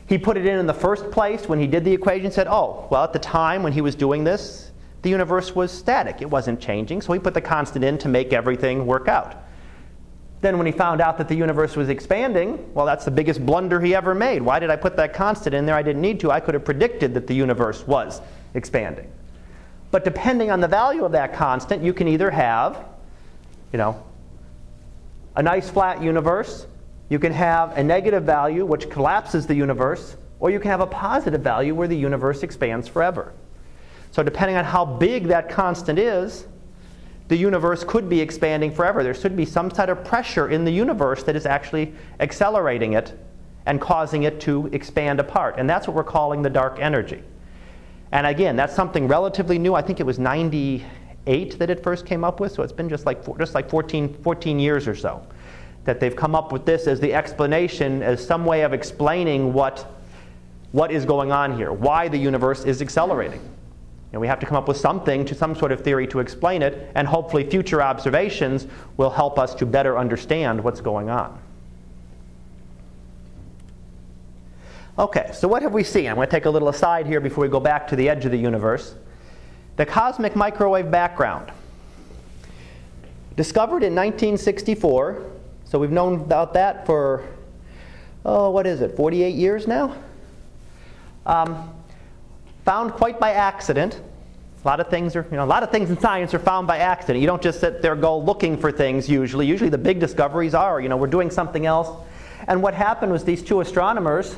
[0.07, 2.31] He put it in in the first place when he did the equation.
[2.31, 4.73] Said, "Oh, well, at the time when he was doing this,
[5.03, 6.21] the universe was static.
[6.21, 9.37] It wasn't changing, so he put the constant in to make everything work out.
[10.41, 13.81] Then, when he found out that the universe was expanding, well, that's the biggest blunder
[13.81, 14.43] he ever made.
[14.43, 15.75] Why did I put that constant in there?
[15.75, 16.31] I didn't need to.
[16.31, 18.21] I could have predicted that the universe was
[18.55, 19.11] expanding.
[19.91, 22.85] But depending on the value of that constant, you can either have,
[23.73, 24.03] you know,
[25.37, 26.67] a nice flat universe,
[27.09, 30.87] you can have a negative value which collapses the universe, or you can have a
[30.87, 33.33] positive value where the universe expands forever.
[34.11, 36.47] So, depending on how big that constant is,
[37.29, 39.03] the universe could be expanding forever.
[39.03, 43.19] There should be some sort of pressure in the universe that is actually accelerating it
[43.67, 45.55] and causing it to expand apart.
[45.59, 47.23] And that's what we're calling the dark energy.
[48.13, 49.75] And again, that's something relatively new.
[49.75, 50.19] I think it was
[51.27, 54.15] 98 that it first came up with, so it's been just like, just like 14,
[54.23, 55.25] 14 years or so
[55.85, 59.87] that they've come up with this as the explanation, as some way of explaining what,
[60.73, 63.41] what is going on here, why the universe is accelerating.
[64.13, 66.63] And we have to come up with something, to some sort of theory to explain
[66.63, 71.39] it, and hopefully future observations will help us to better understand what's going on.
[74.99, 76.07] Okay, so what have we seen?
[76.07, 78.25] I'm going to take a little aside here before we go back to the edge
[78.25, 78.95] of the universe.
[79.77, 81.51] The cosmic microwave background.
[83.37, 85.25] Discovered in 1964,
[85.65, 87.27] so we've known about that for,
[88.25, 89.97] oh, what is it, 48 years now?
[91.27, 91.75] Um,
[92.65, 94.01] found quite by accident.
[94.63, 96.69] A lot of things are, you know, a lot of things in science are found
[96.69, 97.21] by accident.
[97.21, 99.47] You don't just sit there go looking for things usually.
[99.47, 101.89] Usually the big discoveries are, you know, we're doing something else.
[102.47, 104.37] And what happened was these two astronomers,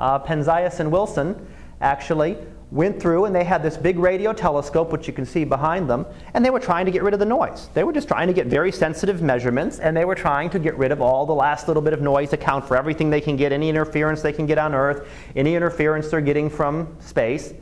[0.00, 1.46] uh, Penzias and Wilson,
[1.80, 2.36] actually
[2.74, 6.04] went through and they had this big radio telescope, which you can see behind them,
[6.34, 7.68] and they were trying to get rid of the noise.
[7.72, 10.76] They were just trying to get very sensitive measurements, and they were trying to get
[10.76, 13.52] rid of all the last little bit of noise, account for everything they can get,
[13.52, 17.54] any interference they can get on Earth, any interference they're getting from space.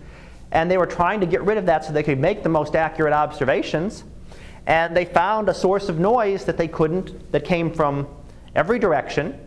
[0.51, 2.75] And they were trying to get rid of that so they could make the most
[2.75, 4.05] accurate observations.
[4.67, 8.09] And they found a source of noise that they couldn't, that came from
[8.55, 9.39] every direction.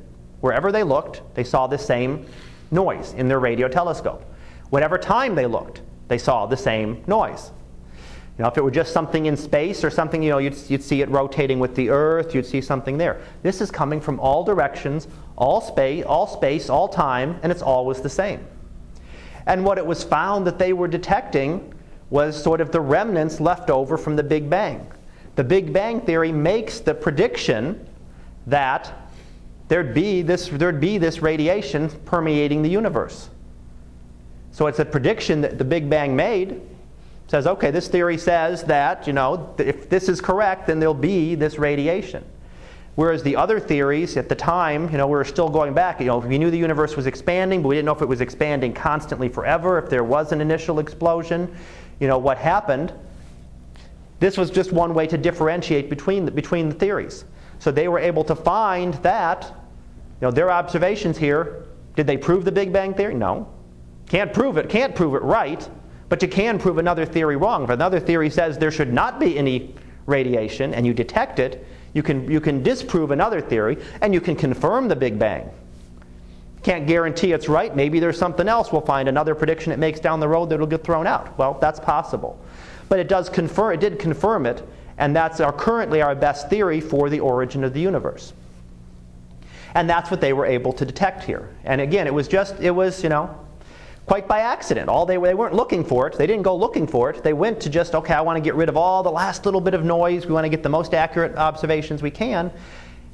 [0.42, 2.28] Wherever they looked, they saw the same
[2.70, 4.32] noise in their radio telescope.
[4.76, 7.50] Whatever time they looked, they saw the same noise.
[8.38, 10.84] You know, if it were just something in space or something, you know, you'd, you'd
[10.84, 13.22] see it rotating with the Earth, you'd see something there.
[13.42, 15.08] This is coming from all directions,
[15.38, 18.46] all space, all space, all time, and it's always the same.
[19.46, 21.74] And what it was found that they were detecting
[22.10, 24.92] was sort of the remnants left over from the Big Bang.
[25.38, 27.88] The Big Bang theory makes the prediction
[28.46, 28.92] that
[29.70, 33.30] there'd be this, there'd be this radiation permeating the universe.
[34.56, 36.52] So it's a prediction that the Big Bang made.
[36.52, 36.62] It
[37.28, 41.36] says, okay, this theory says that, you know, if this is correct, then there'll be
[41.36, 42.24] this radiation.
[42.96, 46.00] Whereas the other theories at the time, you know, we were still going back.
[46.00, 48.22] You know, we knew the universe was expanding, but we didn't know if it was
[48.22, 51.54] expanding constantly forever, if there was an initial explosion,
[52.00, 52.94] you know, what happened.
[54.22, 57.26] This was just one way to differentiate between the, between the theories.
[57.60, 59.44] So they were able to find that,
[60.22, 61.66] you know, their observations here,
[61.98, 63.16] did they prove the Big Bang theory?
[63.16, 63.50] No.
[64.08, 65.68] Can't prove it, can't prove it right,
[66.10, 67.64] but you can prove another theory wrong.
[67.64, 69.74] If another theory says there should not be any
[70.06, 74.36] radiation and you detect it, you can, you can disprove another theory and you can
[74.36, 75.50] confirm the Big Bang.
[76.62, 77.76] Can't guarantee it's right.
[77.76, 78.72] Maybe there's something else.
[78.72, 81.38] We'll find another prediction it makes down the road that'll get thrown out.
[81.38, 82.40] Well, that's possible.
[82.90, 86.82] But it does confirm it did confirm it, and that's our currently our best theory
[86.82, 88.34] for the origin of the universe.
[89.76, 91.56] And that's what they were able to detect here.
[91.66, 93.38] And again, it was just it was, you know,
[94.06, 94.88] quite by accident.
[94.88, 96.18] All they, they weren't looking for it.
[96.18, 97.24] They didn't go looking for it.
[97.24, 99.62] They went to just, okay, I want to get rid of all the last little
[99.62, 100.26] bit of noise.
[100.26, 102.52] We want to get the most accurate observations we can.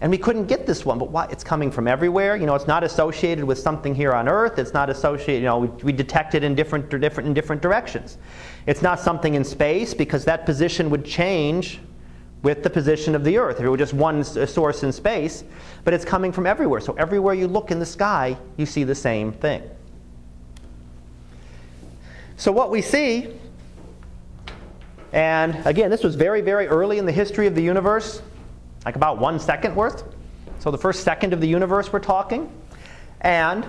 [0.02, 1.28] And we couldn't get this one, but why?
[1.30, 2.36] It's coming from everywhere.
[2.36, 4.58] You know, it's not associated with something here on Earth.
[4.58, 8.18] It's not associated, you know, we, we detect it in different, different, in different directions.
[8.66, 11.80] It's not something in space because that position would change
[12.42, 15.44] with the position of the Earth if it were just one source in space.
[15.84, 16.82] But it's coming from everywhere.
[16.82, 19.62] So everywhere you look in the sky, you see the same thing.
[22.42, 23.28] So, what we see,
[25.14, 28.24] and again, this was very, very early in the history of the universe,
[28.84, 30.04] like about one second worth.
[30.58, 32.52] So, the first second of the universe we're talking,
[33.20, 33.64] and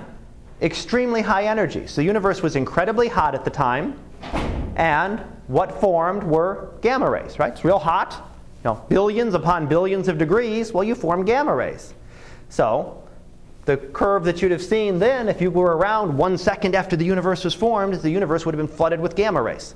[0.63, 1.87] extremely high energy.
[1.87, 4.01] So, the universe was incredibly hot at the time,
[4.77, 7.53] and what formed were gamma rays, right?
[7.53, 8.27] It's real hot,
[8.65, 10.73] you know, billions upon billions of degrees.
[10.73, 11.93] Well, you form gamma rays.
[12.49, 13.02] So,
[13.65, 17.05] the curve that you'd have seen then, if you were around one second after the
[17.05, 19.75] universe was formed, the universe would have been flooded with gamma rays.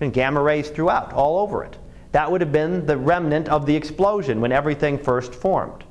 [0.00, 1.76] And gamma rays throughout, all over it.
[2.12, 5.84] That would have been the remnant of the explosion when everything first formed.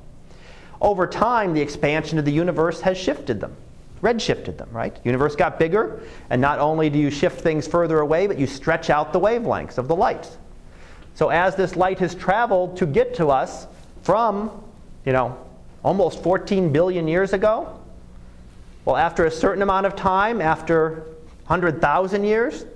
[0.80, 3.56] Over time, the expansion of the universe has shifted them,
[4.02, 4.98] redshifted them, right?
[5.04, 8.90] Universe got bigger, and not only do you shift things further away, but you stretch
[8.90, 10.28] out the wavelengths of the light.
[11.14, 13.66] So as this light has traveled to get to us
[14.02, 14.50] from,
[15.06, 15.38] you know,
[15.86, 17.80] almost 14 billion years ago?
[18.84, 21.04] Well, after a certain amount of time, after
[21.46, 22.66] 100,000 years,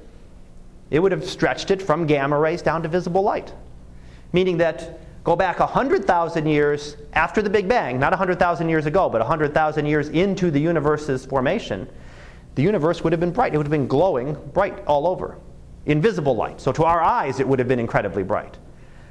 [0.90, 3.52] it would have stretched it from gamma rays down to visible light.
[4.32, 9.20] Meaning that go back 100,000 years after the Big Bang, not 100,000 years ago, but
[9.20, 11.88] 100,000 years into the universe's formation,
[12.54, 13.52] the universe would have been bright.
[13.52, 15.36] It would have been glowing bright all over,
[15.86, 16.60] invisible light.
[16.60, 18.56] So to our eyes, it would have been incredibly bright.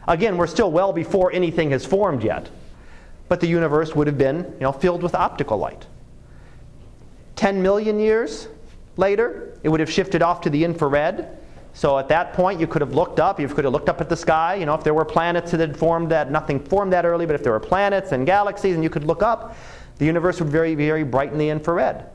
[0.07, 2.49] Again, we're still well before anything has formed yet,
[3.29, 5.85] but the universe would have been you know, filled with optical light.
[7.35, 8.49] 10 million years
[8.97, 11.37] later, it would have shifted off to the infrared.
[11.73, 13.39] So at that point, you could have looked up.
[13.39, 14.55] You could have looked up at the sky.
[14.55, 17.35] You know, if there were planets that had formed that, nothing formed that early, but
[17.35, 19.55] if there were planets and galaxies, and you could look up,
[19.99, 22.09] the universe would very, very bright in the infrared.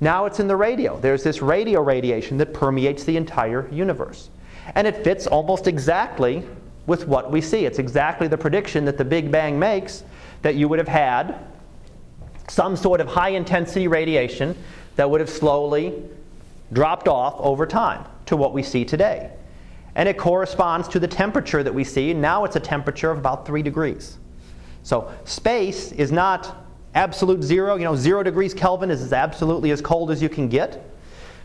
[0.00, 0.98] Now it's in the radio.
[0.98, 4.30] There's this radio radiation that permeates the entire universe.
[4.74, 6.44] And it fits almost exactly
[6.86, 7.64] with what we see.
[7.64, 10.04] It's exactly the prediction that the Big Bang makes
[10.42, 11.38] that you would have had
[12.48, 14.56] some sort of high intensity radiation
[14.96, 15.94] that would have slowly
[16.72, 19.30] dropped off over time to what we see today.
[19.94, 22.12] And it corresponds to the temperature that we see.
[22.12, 24.18] Now it's a temperature of about 3 degrees.
[24.82, 27.76] So space is not absolute zero.
[27.76, 30.84] You know, 0 degrees Kelvin is as absolutely as cold as you can get.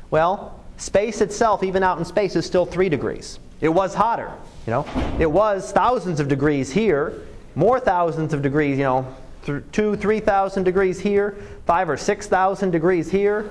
[0.09, 3.39] Well, space itself, even out in space, is still 3 degrees.
[3.61, 4.31] It was hotter.
[4.69, 7.23] You know, it was thousands of degrees here,
[7.55, 13.09] more thousands of degrees, you know, th- two, 3,000 degrees here, five or 6,000 degrees
[13.09, 13.49] here,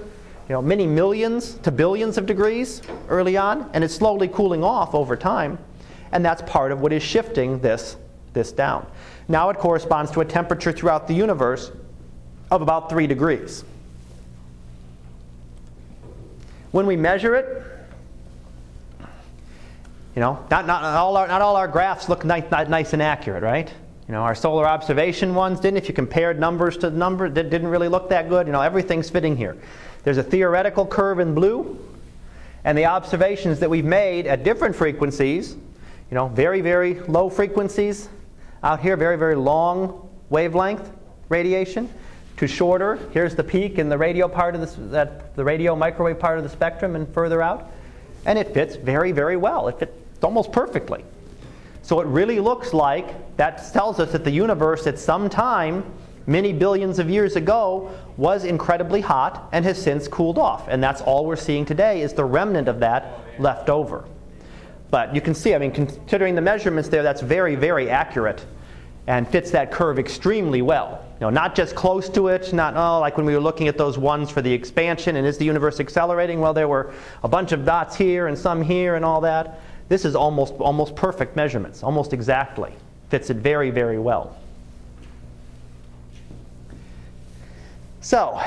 [0.49, 4.95] you know, many millions to billions of degrees early on, and it's slowly cooling off
[4.95, 5.59] over time.
[6.13, 7.97] And that's part of what is shifting this,
[8.33, 8.87] this down.
[9.27, 11.73] Now it corresponds to a temperature throughout the universe
[12.53, 13.65] of about 3 degrees.
[16.71, 17.78] When we measure it,
[20.19, 23.41] you know, not, not, all, our, not all our graphs look nice, nice and accurate,
[23.41, 23.73] right?
[24.09, 25.77] You know, our solar observation ones didn't.
[25.77, 28.49] If you compared numbers to numbers, it didn't really look that good.
[28.49, 29.57] You know, everything's fitting here.
[30.03, 31.79] There's a theoretical curve in blue,
[32.65, 38.09] and the observations that we've made at different frequencies, you know, very, very low frequencies
[38.65, 40.91] out here, very, very long wavelength
[41.29, 41.89] radiation,
[42.39, 42.99] to shorter.
[43.13, 46.43] Here's the peak in the radio part of the, that, the radio microwave part of
[46.43, 47.71] the spectrum, and further out,
[48.27, 49.69] and it fits very, very well.
[49.69, 49.93] It fits
[50.25, 51.05] almost perfectly.
[51.83, 55.85] So it really looks like that tells us that the universe at some time,
[56.27, 60.69] many billions of years ago, was incredibly hot and has since cooled off.
[60.69, 64.05] And that's all we're seeing today is the remnant of that left over.
[64.91, 68.45] But you can see, I mean, considering the measurements there, that's very, very accurate
[69.07, 71.03] and fits that curve extremely well.
[71.15, 73.79] You know, not just close to it, not oh, like when we were looking at
[73.79, 76.41] those ones for the expansion and is the universe accelerating?
[76.41, 76.93] Well, there were
[77.23, 79.61] a bunch of dots here and some here and all that.
[79.89, 82.73] This is almost, almost perfect measurements, almost exactly.
[83.09, 84.37] Fits it very, very well.
[88.01, 88.41] So,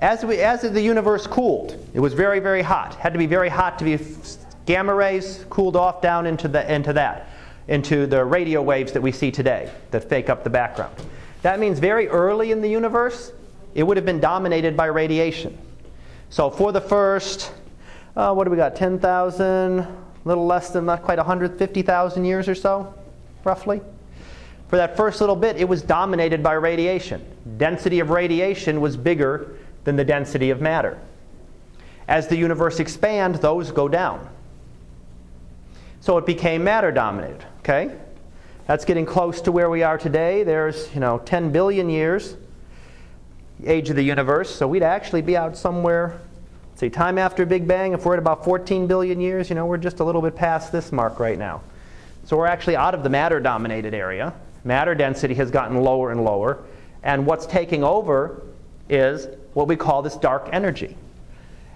[0.00, 2.94] as, we, as the universe cooled, it was very, very hot.
[2.96, 3.98] Had to be very hot to be
[4.66, 7.28] gamma rays cooled off down into, the, into that,
[7.68, 10.94] into the radio waves that we see today that fake up the background.
[11.42, 13.32] That means very early in the universe,
[13.74, 15.56] it would have been dominated by radiation.
[16.30, 17.52] So for the first,
[18.16, 22.54] uh, what do we got, 10,000, a little less than not quite 150,000 years or
[22.54, 22.94] so,
[23.44, 23.80] roughly.
[24.68, 27.24] For that first little bit, it was dominated by radiation.
[27.58, 30.98] Density of radiation was bigger than the density of matter.
[32.08, 34.28] As the universe expands, those go down.
[36.00, 37.94] So it became matter dominated, okay?
[38.66, 40.42] That's getting close to where we are today.
[40.42, 42.36] There's, you know, 10 billion years
[43.64, 46.18] age of the universe, so we'd actually be out somewhere
[46.82, 49.76] Say time after Big Bang, if we're at about 14 billion years, you know, we're
[49.76, 51.62] just a little bit past this mark right now.
[52.24, 54.34] So we're actually out of the matter dominated area.
[54.64, 56.58] Matter density has gotten lower and lower.
[57.04, 58.42] And what's taking over
[58.88, 60.96] is what we call this dark energy.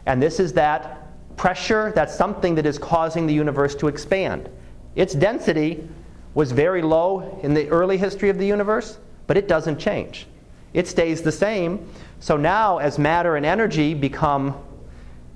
[0.07, 4.51] And this is that pressure, that's something that is causing the universe to expand.
[4.97, 5.89] Its density
[6.35, 8.99] was very low in the early history of the universe,
[9.29, 10.27] but it doesn't change.
[10.75, 11.89] It stays the same.
[12.19, 14.61] So now, as matter and energy become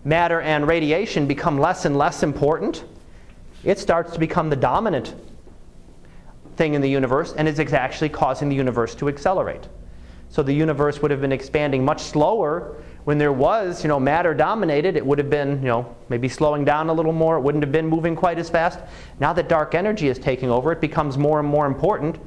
[0.05, 2.85] matter and radiation become less and less important,
[3.65, 5.15] it starts to become the dominant
[6.57, 9.69] thing in the universe and is actually causing the universe to accelerate.
[10.31, 14.33] So the universe would have been expanding much slower when there was, you know, matter
[14.33, 14.97] dominated.
[14.97, 17.37] It would have been, you know, maybe slowing down a little more.
[17.37, 18.79] It wouldn't have been moving quite as fast.
[19.19, 22.19] Now that dark energy is taking over, it becomes more and more important.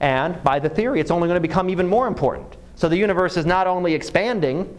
[0.00, 2.56] And by the theory, it's only going to become even more important.
[2.74, 4.76] So the universe is not only expanding,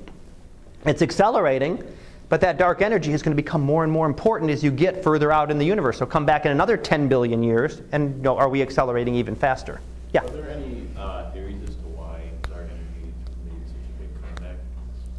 [0.85, 1.83] it's accelerating,
[2.31, 5.03] but that dark energy is going to become more and more important as you get
[5.03, 5.97] further out in the universe.
[5.97, 9.35] So come back in another 10 billion years, and you know, are we accelerating even
[9.35, 9.81] faster?
[10.13, 10.23] Yeah.
[10.23, 13.13] Are there any uh, theories as to why dark energy
[13.43, 14.55] made such a big comeback?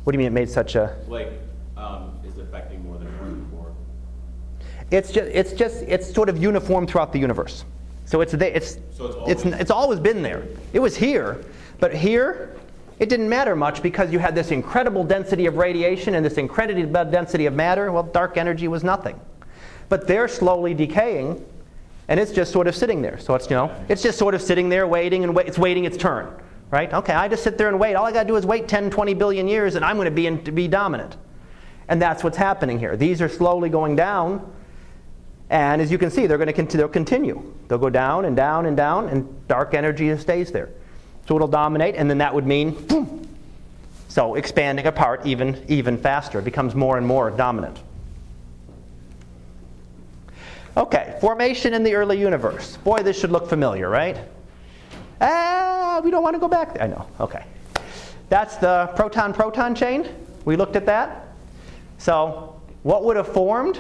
[0.05, 0.97] What do you mean it made such a?
[1.07, 1.33] Like,
[1.77, 3.75] um, is affecting more than it was before?
[4.91, 7.67] It's just, it's just, it's sort of uniform throughout the universe.
[8.07, 10.45] So it's, it's, So it's it's, always- it's always been there.
[10.73, 11.45] It was here,
[11.79, 12.57] but here,
[13.03, 17.05] it didn't matter much because you had this incredible density of radiation and this incredible
[17.11, 17.91] density of matter.
[17.91, 19.19] Well, dark energy was nothing.
[19.89, 21.45] But they're slowly decaying,
[22.07, 23.19] and it's just sort of sitting there.
[23.19, 25.97] So it's, you know, it's just sort of sitting there waiting and it's waiting its
[25.97, 26.33] turn,
[26.71, 26.95] right?
[26.95, 27.97] Okay, I just sit there and wait.
[27.97, 30.13] All I got to do is wait 10, 20 billion years, and I'm going to
[30.13, 31.17] be, to be dominant.
[31.89, 32.97] And that's what's happening here.
[32.97, 34.49] These are slowly going down,
[35.51, 37.53] and as you can see, they're going to continue.
[37.67, 40.71] They'll go down and down and down, and dark energy stays there.
[41.27, 43.27] So it'll dominate, and then that would mean boom.
[44.09, 46.41] So expanding apart even, even faster.
[46.41, 47.81] It becomes more and more dominant.
[50.77, 52.77] Okay, formation in the early universe.
[52.79, 54.19] Boy, this should look familiar, right?
[55.21, 56.83] Ah, we don't want to go back there.
[56.83, 57.45] I know, okay.
[58.29, 60.09] That's the proton proton chain.
[60.45, 61.29] We looked at that.
[61.99, 63.79] So, what would have formed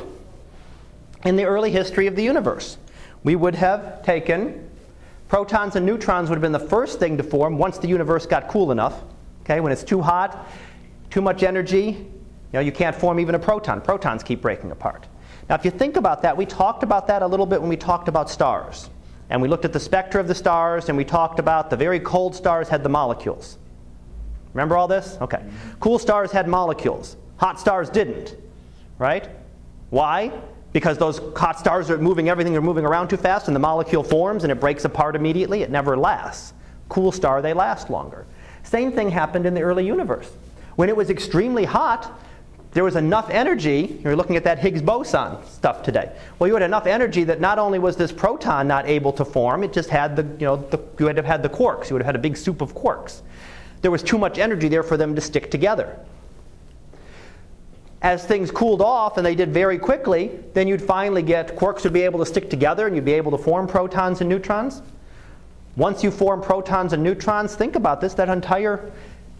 [1.24, 2.76] in the early history of the universe?
[3.24, 4.68] We would have taken
[5.32, 8.48] protons and neutrons would have been the first thing to form once the universe got
[8.48, 9.02] cool enough.
[9.40, 10.46] Okay, when it's too hot,
[11.08, 13.80] too much energy, you know, you can't form even a proton.
[13.80, 15.06] Protons keep breaking apart.
[15.48, 17.78] Now, if you think about that, we talked about that a little bit when we
[17.78, 18.90] talked about stars.
[19.30, 21.98] And we looked at the spectra of the stars, and we talked about the very
[21.98, 23.56] cold stars had the molecules.
[24.52, 25.16] Remember all this?
[25.22, 25.42] Okay.
[25.80, 27.16] Cool stars had molecules.
[27.38, 28.36] Hot stars didn't.
[28.98, 29.30] Right?
[29.88, 30.30] Why?
[30.72, 34.02] Because those hot stars are moving everything, they're moving around too fast, and the molecule
[34.02, 35.62] forms and it breaks apart immediately.
[35.62, 36.54] It never lasts.
[36.88, 38.26] Cool star, they last longer.
[38.62, 40.30] Same thing happened in the early universe.
[40.76, 42.18] When it was extremely hot,
[42.72, 44.00] there was enough energy.
[44.02, 46.10] You're looking at that Higgs boson stuff today.
[46.38, 49.62] Well, you had enough energy that not only was this proton not able to form,
[49.62, 51.90] it just had the, you know, the, you would have had the quarks.
[51.90, 53.20] You would have had a big soup of quarks.
[53.82, 55.98] There was too much energy there for them to stick together.
[58.02, 61.92] As things cooled off, and they did very quickly, then you'd finally get quarks would
[61.92, 64.82] be able to stick together and you'd be able to form protons and neutrons.
[65.76, 68.90] Once you form protons and neutrons, think about this that entire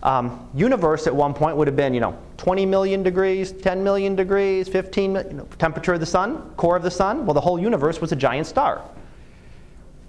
[0.05, 4.15] um, universe at one point would have been, you know, 20 million degrees, 10 million
[4.15, 7.27] degrees, 15 million, you know, temperature of the sun, core of the sun.
[7.27, 8.83] Well, the whole universe was a giant star.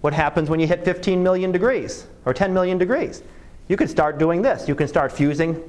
[0.01, 3.23] What happens when you hit 15 million degrees or 10 million degrees?
[3.67, 4.67] You can start doing this.
[4.67, 5.61] You can start fusing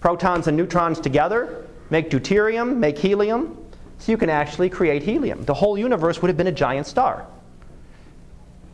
[0.00, 3.54] protons and neutrons together, make deuterium, make helium,
[3.98, 5.44] so you can actually create helium.
[5.44, 7.26] The whole universe would have been a giant star.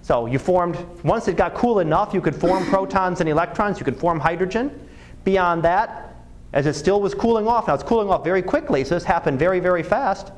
[0.02, 3.84] So you formed, once it got cool enough, you could form protons and electrons, you
[3.84, 4.88] could form hydrogen.
[5.24, 6.14] Beyond that,
[6.52, 9.36] as it still was cooling off, now it's cooling off very quickly, so this happened
[9.36, 10.30] very, very fast,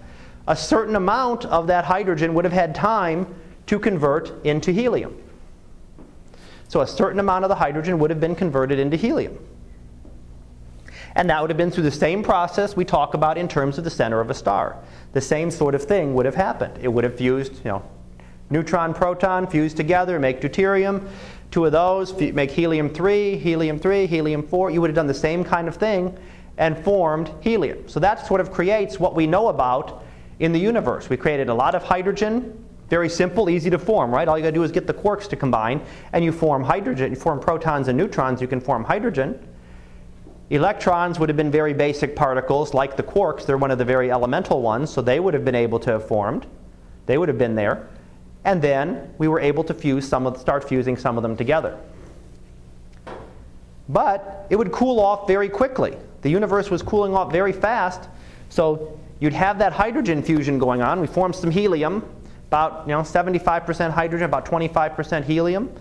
[0.49, 3.27] a certain amount of that hydrogen would have had time
[3.67, 5.15] to convert into helium.
[6.69, 9.39] So a certain amount of the hydrogen would have been converted into helium.
[11.15, 13.85] And that would have been through the same process we talk about in terms of
[13.85, 14.77] the center of a star.
[15.13, 16.79] The same sort of thing would have happened.
[16.81, 17.83] It would have fused, you know,
[18.49, 21.09] neutron, proton, fused together, make deuterium.
[21.51, 24.71] Two of those make helium 3, helium 3, helium 4.
[24.71, 26.17] You would have done the same kind of thing
[26.59, 27.89] and formed helium.
[27.89, 30.05] So that sort of creates what we know about
[30.39, 31.09] in the universe.
[31.09, 34.29] We created a lot of hydrogen, very simple, easy to form, right?
[34.29, 35.81] All you got to do is get the quarks to combine,
[36.13, 37.13] and you form hydrogen.
[37.13, 39.45] You form protons and neutrons, you can form hydrogen.
[40.51, 43.47] Electrons would have been very basic particles, like the quarks.
[43.47, 46.09] They're one of the very elemental ones, so they would have been able to have
[46.09, 46.47] formed.
[47.07, 47.89] They would have been there.
[48.45, 51.79] And then we were able to fuse some of, start fusing some of them together.
[53.89, 55.97] But it would cool off very quickly.
[56.23, 58.09] The universe was cooling off very fast,
[58.49, 61.01] so you'd have that hydrogen fusion going on.
[61.01, 62.05] We formed some helium,
[62.49, 65.73] about you know 75% hydrogen, about 25% helium.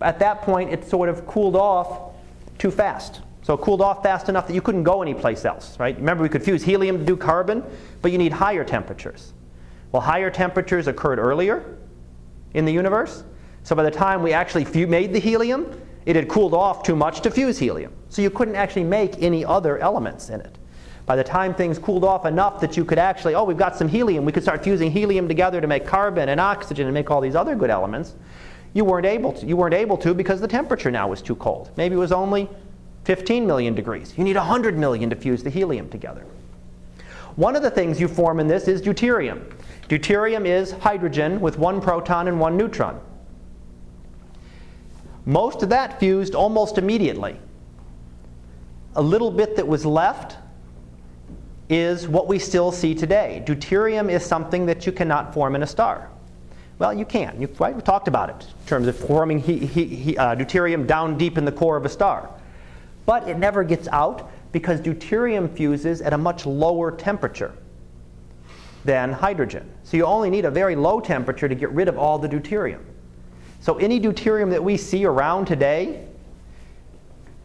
[0.00, 2.14] At that point, it sort of cooled off
[2.58, 3.20] too fast.
[3.46, 5.96] So it cooled off fast enough that you couldn't go anyplace else, right?
[5.96, 7.62] Remember, we could fuse helium to do carbon,
[8.02, 9.34] but you need higher temperatures.
[9.92, 11.78] Well, higher temperatures occurred earlier
[12.54, 13.22] in the universe.
[13.62, 16.96] So by the time we actually fu- made the helium, it had cooled off too
[16.96, 17.92] much to fuse helium.
[18.08, 20.58] So you couldn't actually make any other elements in it.
[21.06, 23.86] By the time things cooled off enough that you could actually, oh, we've got some
[23.86, 27.20] helium, we could start fusing helium together to make carbon and oxygen and make all
[27.20, 28.16] these other good elements.
[28.74, 29.46] You weren't able to.
[29.46, 31.70] You weren't able to because the temperature now was too cold.
[31.76, 32.48] Maybe it was only
[33.06, 34.12] 15 million degrees.
[34.16, 36.26] You need 100 million to fuse the helium together.
[37.36, 39.44] One of the things you form in this is deuterium.
[39.88, 42.98] Deuterium is hydrogen with one proton and one neutron.
[45.24, 47.38] Most of that fused almost immediately.
[48.96, 50.36] A little bit that was left
[51.68, 53.40] is what we still see today.
[53.46, 56.10] Deuterium is something that you cannot form in a star.
[56.80, 57.40] Well, you can.
[57.40, 57.74] You, right?
[57.74, 61.38] We talked about it in terms of forming he, he, he, uh, deuterium down deep
[61.38, 62.28] in the core of a star.
[63.06, 67.54] But it never gets out because deuterium fuses at a much lower temperature.
[68.86, 69.68] than hydrogen.
[69.82, 72.80] So you only need a very low temperature to get rid of all the deuterium.
[73.60, 76.06] So any deuterium that we see around today,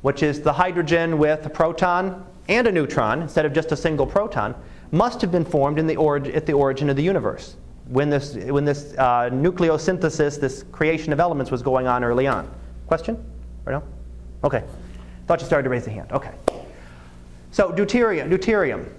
[0.03, 4.05] which is the hydrogen with a proton and a neutron instead of just a single
[4.05, 4.55] proton,
[4.91, 7.55] must have been formed in the orig- at the origin of the universe
[7.87, 12.49] when this, when this uh, nucleosynthesis, this creation of elements was going on early on.
[12.87, 13.17] Question?
[13.65, 13.83] Or no?
[14.43, 14.63] Okay.
[15.31, 16.11] Thought you started to raise the hand.
[16.11, 16.33] Okay.
[17.51, 18.89] So deuterium, deuterium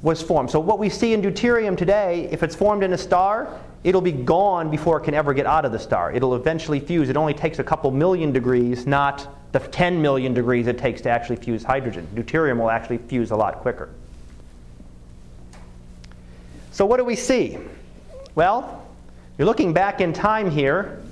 [0.00, 0.50] was formed.
[0.50, 4.10] So what we see in deuterium today, if it's formed in a star, it'll be
[4.10, 6.10] gone before it can ever get out of the star.
[6.10, 7.10] It'll eventually fuse.
[7.10, 11.10] It only takes a couple million degrees, not the 10 million degrees it takes to
[11.10, 12.08] actually fuse hydrogen.
[12.14, 13.90] Deuterium will actually fuse a lot quicker.
[16.70, 17.58] So what do we see?
[18.34, 18.88] Well,
[19.36, 21.02] you're looking back in time here,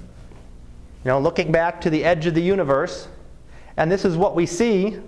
[1.05, 3.09] you know, looking back to the edge of the universe,
[3.81, 4.99] and this is what we see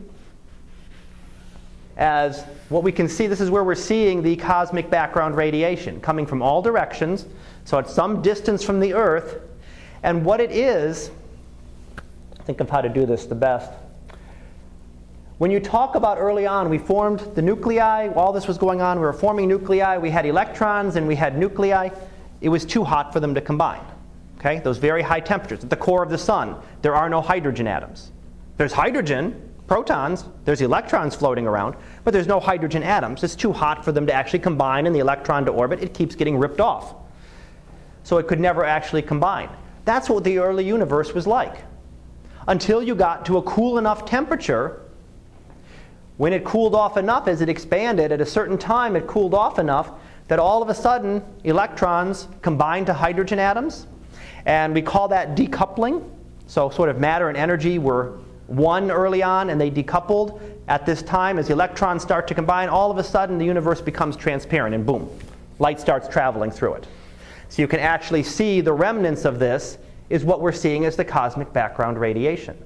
[1.98, 3.26] as what we can see.
[3.26, 7.26] This is where we're seeing the cosmic background radiation coming from all directions,
[7.66, 9.42] so at some distance from the Earth.
[10.02, 11.10] And what it is,
[12.46, 13.70] think of how to do this the best.
[15.36, 18.08] When you talk about early on, we formed the nuclei.
[18.08, 19.98] While this was going on, we were forming nuclei.
[19.98, 21.90] We had electrons and we had nuclei.
[22.40, 23.84] It was too hot for them to combine.
[24.38, 24.60] Okay?
[24.60, 25.62] Those very high temperatures.
[25.62, 28.12] At the core of the sun, there are no hydrogen atoms.
[28.57, 33.24] There's hydrogen, protons, there's electrons floating around, but there's no hydrogen atoms.
[33.24, 35.82] It's too hot for them to actually combine in the electron to orbit.
[35.82, 36.94] It keeps getting ripped off.
[38.05, 39.48] So it could never actually combine.
[39.84, 41.64] That's what the early universe was like.
[42.48, 44.82] Until you got to a cool enough temperature
[46.18, 49.59] when it cooled off enough, as it expanded, at a certain time it cooled off
[49.59, 49.92] enough
[50.28, 53.86] that all of a sudden electrons combined to hydrogen atoms.
[54.44, 56.09] And we call that decoupling.
[56.46, 58.18] So, sort of matter and energy were
[58.53, 60.40] one early on and they decoupled.
[60.68, 63.80] At this time, as the electrons start to combine, all of a sudden the universe
[63.80, 65.09] becomes transparent and boom,
[65.59, 66.86] light starts traveling through it.
[67.48, 69.76] So, you can actually see the remnants of this
[70.09, 72.57] is what we're seeing as the cosmic background radiation.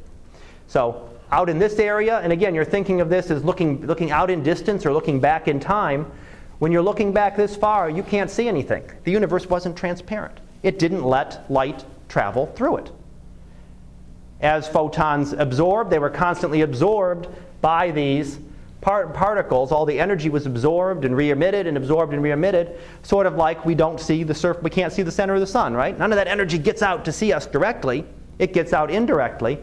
[0.69, 4.31] So, out in this area, and again, you're thinking of this as looking, looking out
[4.31, 6.11] in distance or looking back in time.
[6.59, 8.89] When you're looking back this far, you can't see anything.
[9.05, 12.93] The universe wasn't transparent, it didn't let light travel through it.
[14.41, 17.29] As photons absorbed, they were constantly absorbed
[17.61, 18.39] by these
[18.81, 19.73] part- particles.
[19.73, 23.75] All the energy was absorbed and re-emitted and absorbed and re-emitted, sort of like we
[23.75, 25.99] don't see the surf, we can't see the center of the sun, right?
[25.99, 28.05] None of that energy gets out to see us directly.
[28.39, 29.59] It gets out indirectly.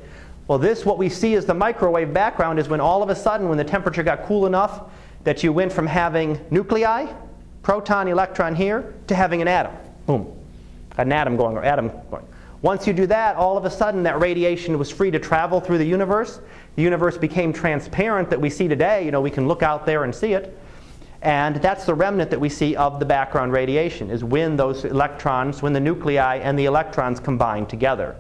[0.48, 3.48] Well, this, what we see as the microwave background, is when all of a sudden,
[3.48, 4.92] when the temperature got cool enough
[5.24, 7.08] that you went from having nuclei,
[7.62, 9.72] proton, electron here, to having an atom.
[10.06, 10.36] Boom.
[10.98, 12.26] An atom going, or atom going.
[12.64, 15.78] Once you do that, all of a sudden that radiation was free to travel through
[15.78, 16.40] the universe.
[16.78, 19.04] The universe became transparent that we see today.
[19.04, 20.58] You know, we can look out there and see it.
[21.22, 25.62] And that's the remnant that we see of the background radiation, is when those electrons,
[25.62, 28.16] when the nuclei and the electrons combine together.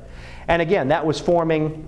[0.49, 1.87] And again, that was forming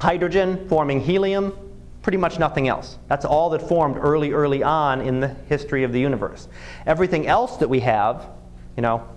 [0.00, 1.56] hydrogen, forming helium,
[2.02, 2.98] pretty much nothing else.
[3.08, 6.46] That's all that formed early, early on in the history of the universe.
[6.86, 8.28] Everything else that we have,
[8.76, 9.08] you know,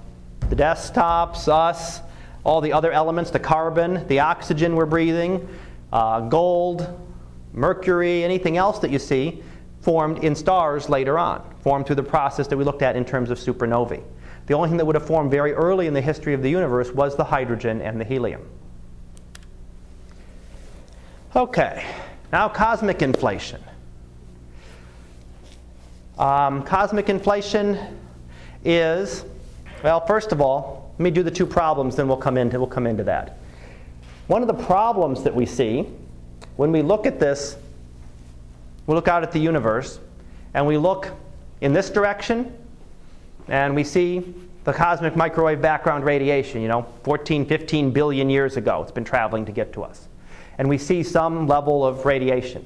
[0.49, 2.01] the desktops, us,
[2.47, 5.45] all the other elements, the carbon, the oxygen we're breathing,
[5.91, 6.97] uh, gold,
[7.51, 9.43] mercury, anything else that you see,
[9.81, 13.29] formed in stars later on, formed through the process that we looked at in terms
[13.29, 14.01] of supernovae.
[14.45, 16.89] The only thing that would have formed very early in the history of the universe
[16.91, 18.47] was the hydrogen and the helium.
[21.35, 21.85] Okay,
[22.31, 23.61] now cosmic inflation.
[26.17, 27.77] Um, cosmic inflation
[28.63, 29.25] is,
[29.83, 32.67] well, first of all, let me do the two problems, then we'll come into, we'll
[32.67, 33.37] come into that.
[34.27, 35.87] One of the problems that we see
[36.55, 37.55] when we look at this,
[38.87, 39.99] we look out at the universe,
[40.53, 41.11] and we look
[41.61, 42.55] in this direction,
[43.47, 44.33] and we see
[44.63, 48.81] the cosmic microwave background radiation, you know, 14, 15 billion years ago.
[48.81, 50.07] It's been traveling to get to us
[50.57, 52.65] and we see some level of radiation.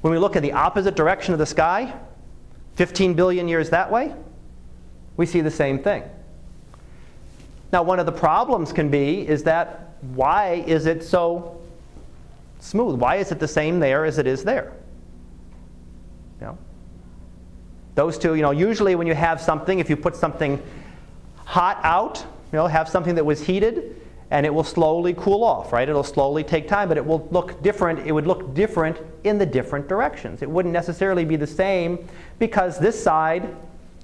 [0.00, 1.94] When we look in the opposite direction of the sky,
[2.74, 4.14] 15 billion years that way,
[5.16, 6.02] we see the same thing.
[7.72, 11.60] Now, one of the problems can be is that why is it so
[12.60, 12.98] smooth?
[12.98, 14.72] Why is it the same there as it is there?
[16.40, 16.58] You know?
[17.94, 20.62] Those two, you know, usually when you have something, if you put something
[21.36, 22.18] hot out,
[22.52, 23.96] you know, have something that was heated,
[24.30, 25.88] and it will slowly cool off, right?
[25.88, 28.06] It'll slowly take time, but it will look different.
[28.06, 30.40] It would look different in the different directions.
[30.42, 32.06] It wouldn't necessarily be the same
[32.38, 33.54] because this side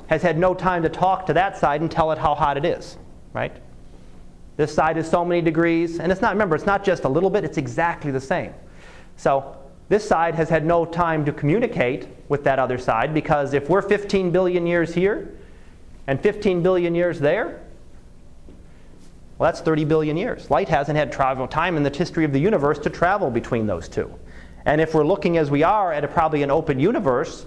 [0.09, 2.65] has had no time to talk to that side and tell it how hot it
[2.67, 2.99] is,
[3.33, 3.57] right?
[4.57, 7.31] This side is so many degrees, and it's not, remember, it's not just a little
[7.31, 8.53] bit, it's exactly the same.
[9.17, 9.57] So
[9.89, 13.83] this side has had no time to communicate with that other side because if we're
[13.83, 15.33] 15 billion years here,
[16.09, 17.61] and 15 billion years there?
[19.37, 20.51] Well, that's 30 billion years.
[20.51, 23.89] Light hasn't had travel time in the history of the universe to travel between those
[23.89, 24.13] two.
[24.65, 27.45] And if we're looking as we are at a, probably an open universe,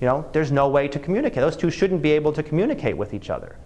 [0.00, 1.40] you know, there's no way to communicate.
[1.40, 3.56] Those two shouldn't be able to communicate with each other.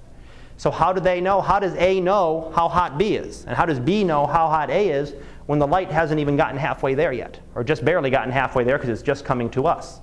[0.59, 1.41] So how do they know?
[1.41, 3.45] How does A know how hot B is?
[3.47, 5.15] And how does B know how hot A is
[5.47, 7.39] when the light hasn't even gotten halfway there yet?
[7.55, 10.01] Or just barely gotten halfway there because it's just coming to us.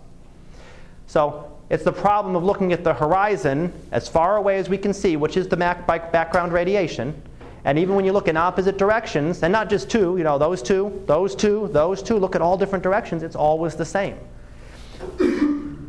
[1.08, 4.94] So it's the problem of looking at the horizon as far away as we can
[4.94, 7.22] see, which is the background radiation.
[7.66, 10.62] And even when you look in opposite directions, and not just two, you know, those
[10.62, 14.18] two, those two, those two, look at all different directions, it's always the same.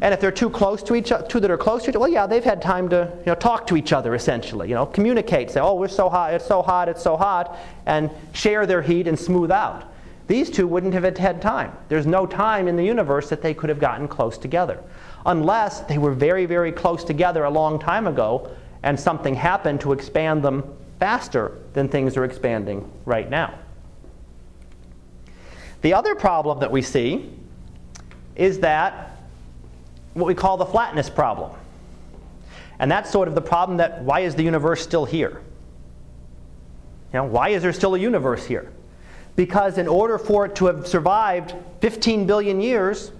[0.03, 2.01] And if they're too close to each other, two that are close to each other,
[2.01, 4.68] well, yeah, they've had time to you know, talk to each other essentially.
[4.68, 8.11] You know, communicate, say, oh, we're so hot, it's so hot, it's so hot, and
[8.32, 9.90] share their heat and smooth out.
[10.26, 11.72] These two wouldn't have had time.
[11.88, 14.82] There's no time in the universe that they could have gotten close together.
[15.24, 18.51] Unless they were very, very close together a long time ago
[18.82, 20.62] and something happened to expand them
[20.99, 23.59] faster than things are expanding right now.
[25.82, 27.30] The other problem that we see
[28.34, 29.16] is that
[30.17, 31.51] what we call the flatness problem.
[32.79, 35.43] And that's sort of the problem that why is the universe still here?
[37.12, 38.73] You know, why is there still a universe here?
[39.37, 43.12] Because in order for it to have survived 15 billion years,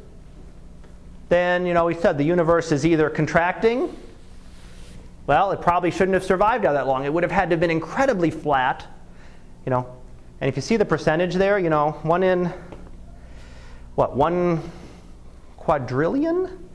[1.29, 3.95] then, you know, we said the universe is either contracting,
[5.27, 7.05] well, it probably shouldn't have survived all that long.
[7.05, 8.87] It would have had to have been incredibly flat,
[9.67, 9.87] you know.
[10.41, 12.53] And if you see the percentage there, you know, one in,
[13.97, 14.63] what, one
[15.59, 16.66] quadrillion?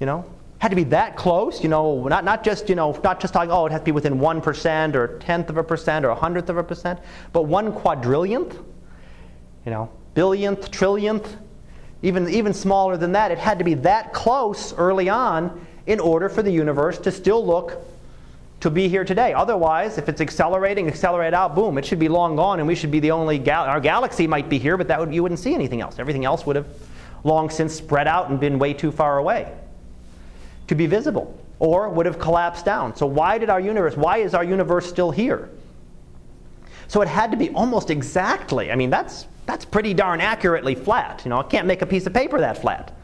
[0.00, 0.24] You know,
[0.64, 1.62] had to be that close.
[1.62, 3.92] You know, not, not just you know not just talking oh it has to be
[3.92, 7.00] within one percent or a tenth of a percent or a hundredth of a percent,
[7.32, 8.54] but one quadrillionth.
[9.66, 11.36] You know, billionth, trillionth,
[12.02, 13.30] even even smaller than that.
[13.30, 17.44] It had to be that close early on in order for the universe to still
[17.44, 17.78] look
[18.60, 19.34] to be here today.
[19.34, 22.90] Otherwise, if it's accelerating, accelerate out, boom, it should be long gone, and we should
[22.90, 25.52] be the only gal- our galaxy might be here, but that would, you wouldn't see
[25.52, 25.98] anything else.
[25.98, 26.66] Everything else would have
[27.24, 29.52] long since spread out and been way too far away
[30.66, 32.96] to be visible or would have collapsed down.
[32.96, 35.50] So, why did our universe, why is our universe still here?
[36.88, 41.22] So, it had to be almost exactly, I mean, that's, that's pretty darn accurately flat.
[41.24, 42.96] You know, I can't make a piece of paper that flat.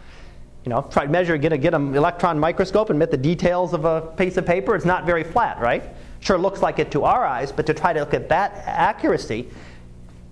[0.65, 3.73] You know, try to measure, get, a, get an electron microscope and get the details
[3.73, 4.75] of a piece of paper.
[4.75, 5.83] It's not very flat, right?
[6.21, 9.49] Sure looks like it to our eyes, but to try to look at that accuracy,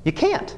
[0.05, 0.55] you can't.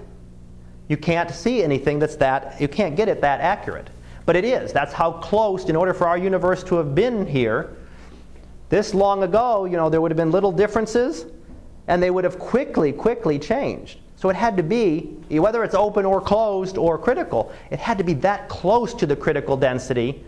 [0.89, 3.91] You can't see anything that's that, you can't get it that accurate.
[4.27, 4.73] But it is.
[4.73, 7.77] That's how close, in order for our universe to have been here,
[8.69, 11.27] this long ago, you know, there would have been little differences,
[11.89, 13.99] and they would have quickly, quickly changed.
[14.17, 18.05] So it had to be, whether it's open or closed or critical, it had to
[18.05, 20.23] be that close to the critical density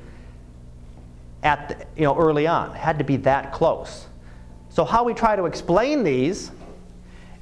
[1.42, 2.70] at the, you know, early on.
[2.70, 4.06] It had to be that close.
[4.70, 6.50] So how we try to explain these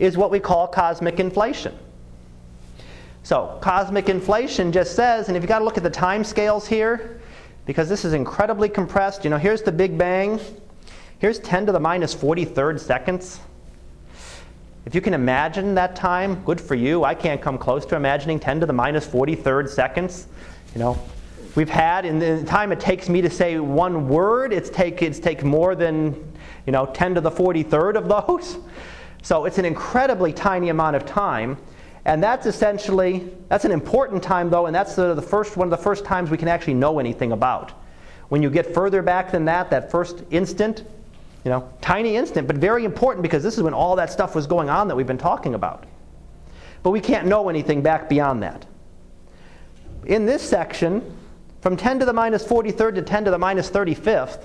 [0.01, 1.79] is what we call cosmic inflation.
[3.31, 6.67] So, cosmic inflation just says, and if you've got to look at the time scales
[6.67, 7.21] here,
[7.65, 10.41] because this is incredibly compressed, you know, here's the Big Bang.
[11.21, 13.39] Here's 10 to the minus 43rd seconds.
[14.85, 17.05] If you can imagine that time, good for you.
[17.05, 20.27] I can't come close to imagining 10 to the minus 43rd seconds.
[20.75, 20.99] You know,
[21.55, 25.21] we've had in the time it takes me to say one word, it's take it's
[25.21, 26.17] take more than
[26.67, 28.59] you know 10 to the 43rd of those.
[29.23, 31.59] So it's an incredibly tiny amount of time.
[32.05, 35.71] And that's essentially, that's an important time though, and that's the, the first, one of
[35.71, 37.73] the first times we can actually know anything about.
[38.29, 40.85] When you get further back than that, that first instant,
[41.45, 44.47] you know, tiny instant, but very important because this is when all that stuff was
[44.47, 45.85] going on that we've been talking about.
[46.83, 48.67] But we can't know anything back beyond that.
[50.07, 51.17] In this section,
[51.61, 54.45] from 10 to the minus 43rd to 10 to the minus 35th,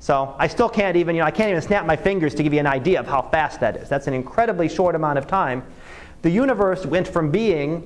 [0.00, 2.52] so I still can't even, you know, I can't even snap my fingers to give
[2.52, 3.88] you an idea of how fast that is.
[3.88, 5.62] That's an incredibly short amount of time
[6.24, 7.82] the universe went from being,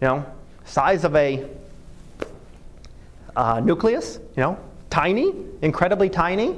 [0.00, 0.26] you know,
[0.64, 1.48] size of a
[3.36, 4.58] uh, nucleus, you know,
[4.90, 6.56] tiny, incredibly tiny.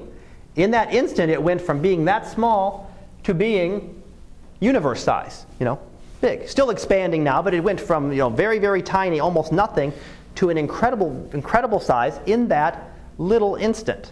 [0.56, 2.90] In that instant, it went from being that small
[3.24, 4.02] to being
[4.60, 5.78] universe size, you know,
[6.22, 6.48] big.
[6.48, 9.92] Still expanding now, but it went from, you know, very, very tiny, almost nothing,
[10.36, 14.10] to an incredible, incredible size in that little instant.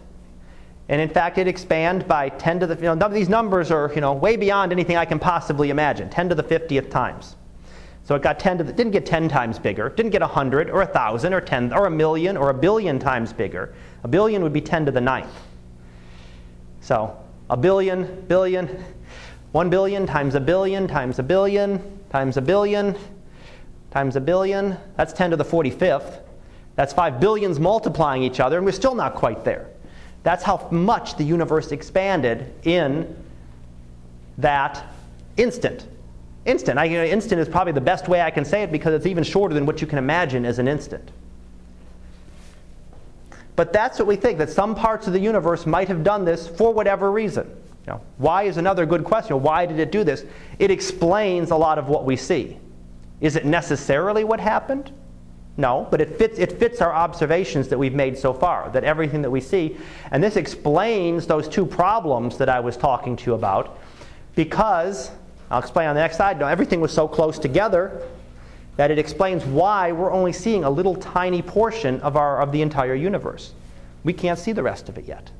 [0.88, 4.00] And in fact, it expands by 10 to the, you know, these numbers are, you
[4.00, 7.34] know, way beyond anything I can possibly imagine, 10 to the 50th times.
[8.04, 10.78] So it got 10 to the, didn't get 10 times bigger, didn't get 100 or
[10.78, 13.74] 1,000 or 10 or a million or a billion times bigger.
[14.04, 15.32] A billion would be 10 to the ninth.
[16.80, 17.18] So
[17.50, 18.84] a billion, billion,
[19.50, 22.96] 1 billion times a billion times a billion times a billion
[23.90, 26.20] times a billion, that's 10 to the 45th.
[26.76, 29.68] That's 5 billions multiplying each other, and we're still not quite there.
[30.26, 33.14] That's how much the universe expanded in
[34.38, 34.84] that
[35.36, 35.86] instant.
[36.44, 36.80] Instant.
[36.80, 39.06] I, you know, instant is probably the best way I can say it because it's
[39.06, 41.12] even shorter than what you can imagine as an instant.
[43.54, 46.48] But that's what we think, that some parts of the universe might have done this
[46.48, 47.46] for whatever reason.
[47.86, 49.40] You know, why is another good question.
[49.40, 50.24] Why did it do this?
[50.58, 52.56] It explains a lot of what we see.
[53.20, 54.90] Is it necessarily what happened?
[55.58, 59.22] No, but it fits, it fits our observations that we've made so far, that everything
[59.22, 59.76] that we see.
[60.10, 63.78] And this explains those two problems that I was talking to you about
[64.34, 65.10] because,
[65.50, 68.02] I'll explain on the next slide, everything was so close together
[68.76, 72.60] that it explains why we're only seeing a little tiny portion of, our, of the
[72.60, 73.54] entire universe.
[74.04, 75.30] We can't see the rest of it yet.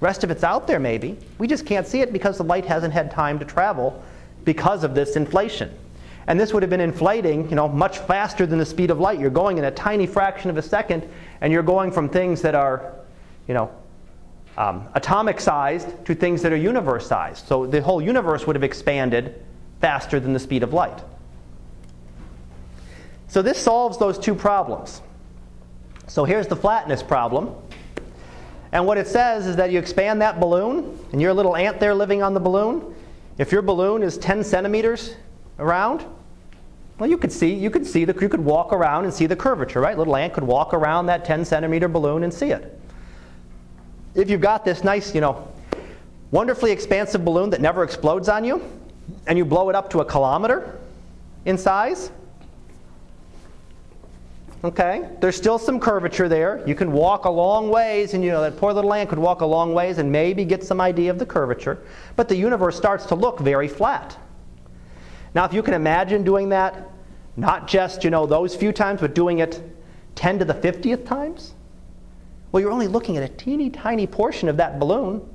[0.00, 1.16] rest of it's out there maybe.
[1.38, 4.02] We just can't see it because the light hasn't had time to travel
[4.44, 5.72] because of this inflation.
[6.28, 9.18] And this would have been inflating, you know, much faster than the speed of light.
[9.18, 11.08] You're going in a tiny fraction of a second,
[11.40, 12.92] and you're going from things that are,
[13.48, 13.70] you know,
[14.58, 17.46] um, atomic sized to things that are universe sized.
[17.46, 19.42] So the whole universe would have expanded
[19.80, 21.02] faster than the speed of light.
[23.28, 25.00] So this solves those two problems.
[26.08, 27.54] So here's the flatness problem.
[28.72, 31.80] And what it says is that you expand that balloon, and you're a little ant
[31.80, 32.94] there living on the balloon.
[33.38, 35.14] If your balloon is 10 centimeters
[35.58, 36.04] around,
[36.98, 39.36] well, you could see, you could see the, you could walk around and see the
[39.36, 39.96] curvature, right?
[39.96, 42.78] Little ant could walk around that 10 centimeter balloon and see it.
[44.14, 45.46] If you've got this nice, you know,
[46.32, 48.62] wonderfully expansive balloon that never explodes on you,
[49.28, 50.76] and you blow it up to a kilometer
[51.44, 52.10] in size,
[54.64, 56.66] okay, there's still some curvature there.
[56.66, 59.40] You can walk a long ways, and you know, that poor little ant could walk
[59.42, 61.78] a long ways and maybe get some idea of the curvature,
[62.16, 64.18] but the universe starts to look very flat.
[65.34, 66.87] Now, if you can imagine doing that,
[67.38, 69.62] not just, you know, those few times, but doing it
[70.16, 71.54] 10 to the 50th times,
[72.50, 75.26] well, you're only looking at a teeny tiny portion of that balloon.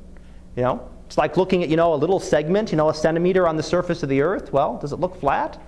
[0.55, 3.47] You know, it's like looking at, you know, a little segment, you know, a centimeter
[3.47, 4.51] on the surface of the earth.
[4.51, 5.61] Well, does it look flat?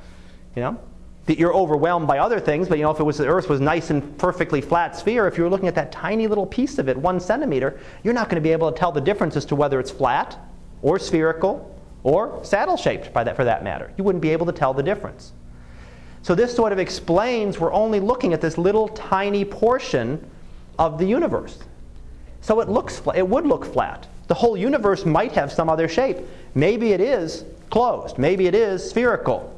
[0.55, 0.79] You know,
[1.25, 3.59] that you're overwhelmed by other things, but you know, if it was the Earth was
[3.59, 6.87] nice and perfectly flat sphere, if you were looking at that tiny little piece of
[6.87, 9.55] it, one centimeter, you're not going to be able to tell the difference as to
[9.55, 10.37] whether it's flat
[10.81, 13.91] or spherical or saddle shaped by that, for that matter.
[13.97, 15.33] You wouldn't be able to tell the difference.
[16.25, 20.27] So this sort of explains we're only looking at this little tiny portion
[20.79, 21.59] of the universe.
[22.41, 24.07] So it looks it would look flat.
[24.25, 26.17] The whole universe might have some other shape.
[26.55, 28.17] Maybe it is closed.
[28.17, 29.55] Maybe it is spherical.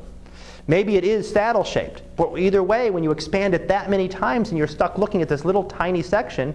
[0.68, 2.02] Maybe it is saddle shaped.
[2.18, 5.30] But either way, when you expand it that many times and you're stuck looking at
[5.30, 6.54] this little tiny section,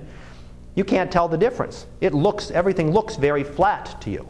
[0.75, 1.87] you can't tell the difference.
[2.03, 4.29] It looks everything looks very flat to you.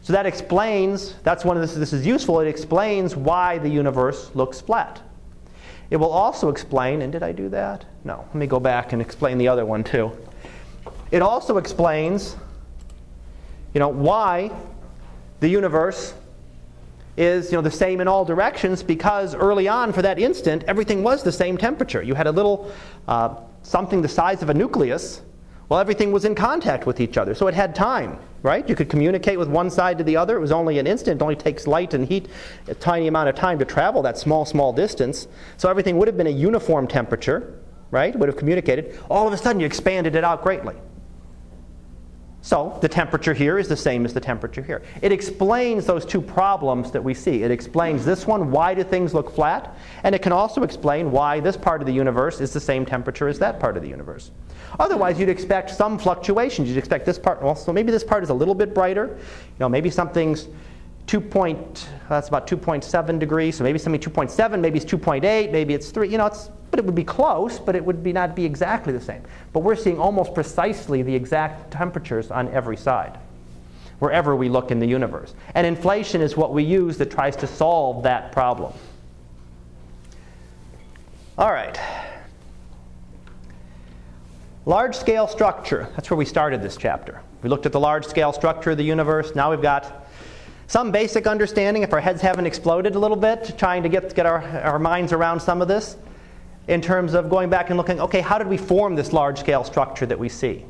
[0.00, 4.30] So that explains, that's one of this, this is useful, it explains why the universe
[4.34, 5.02] looks flat.
[5.90, 7.84] It will also explain, and did I do that?
[8.04, 8.24] No.
[8.28, 10.12] Let me go back and explain the other one too.
[11.10, 12.36] It also explains,
[13.72, 14.50] you know, why
[15.40, 16.14] the universe
[17.16, 21.02] is you know, the same in all directions because early on, for that instant, everything
[21.02, 22.02] was the same temperature.
[22.02, 22.70] You had a little
[23.08, 25.22] uh, something the size of a nucleus
[25.68, 28.68] well, everything was in contact with each other, so it had time, right?
[28.68, 30.36] You could communicate with one side to the other.
[30.36, 31.20] It was only an instant.
[31.20, 32.28] It only takes light and heat
[32.68, 35.28] a tiny amount of time to travel that small, small distance.
[35.56, 37.60] So everything would have been a uniform temperature,
[37.90, 38.16] right?
[38.16, 38.98] Would have communicated.
[39.10, 40.76] All of a sudden, you expanded it out greatly.
[42.40, 44.82] So the temperature here is the same as the temperature here.
[45.02, 47.42] It explains those two problems that we see.
[47.42, 49.76] It explains this one, why do things look flat?
[50.04, 53.28] And it can also explain why this part of the universe is the same temperature
[53.28, 54.30] as that part of the universe.
[54.78, 56.68] Otherwise, you'd expect some fluctuations.
[56.68, 59.06] You'd expect this part, well, so maybe this part is a little bit brighter.
[59.08, 60.48] You know, maybe something's
[61.08, 65.90] 2 point, that's about 2.7 degrees, so maybe something 2.7, maybe it's 2.8, maybe it's
[65.90, 68.44] 3, you know, it's, but it would be close, but it would be not be
[68.44, 69.22] exactly the same.
[69.54, 73.18] But we're seeing almost precisely the exact temperatures on every side,
[74.00, 75.34] wherever we look in the universe.
[75.54, 78.74] And inflation is what we use that tries to solve that problem.
[81.38, 81.80] All right.
[84.68, 85.88] Large scale structure.
[85.96, 87.22] That's where we started this chapter.
[87.42, 89.34] We looked at the large scale structure of the universe.
[89.34, 90.06] Now we've got
[90.66, 94.26] some basic understanding, if our heads haven't exploded a little bit, trying to get, get
[94.26, 95.96] our, our minds around some of this,
[96.66, 99.64] in terms of going back and looking, okay, how did we form this large scale
[99.64, 100.66] structure that we see?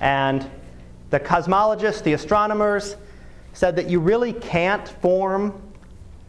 [0.00, 0.50] And
[1.10, 2.96] the cosmologists, the astronomers,
[3.52, 5.60] said that you really can't form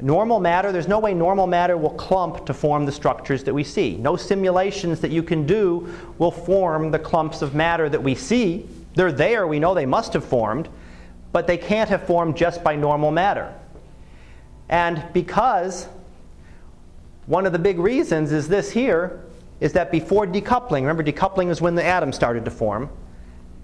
[0.02, 3.64] Normal matter, there's no way normal matter will clump to form the structures that we
[3.64, 3.96] see.
[3.96, 8.68] No simulations that you can do will form the clumps of matter that we see.
[8.96, 10.68] They're there, we know they must have formed,
[11.32, 13.54] but they can't have formed just by normal matter.
[14.68, 15.88] And because
[17.26, 19.22] one of the big reasons is this here
[19.62, 22.90] is that before decoupling, remember decoupling is when the atoms started to form.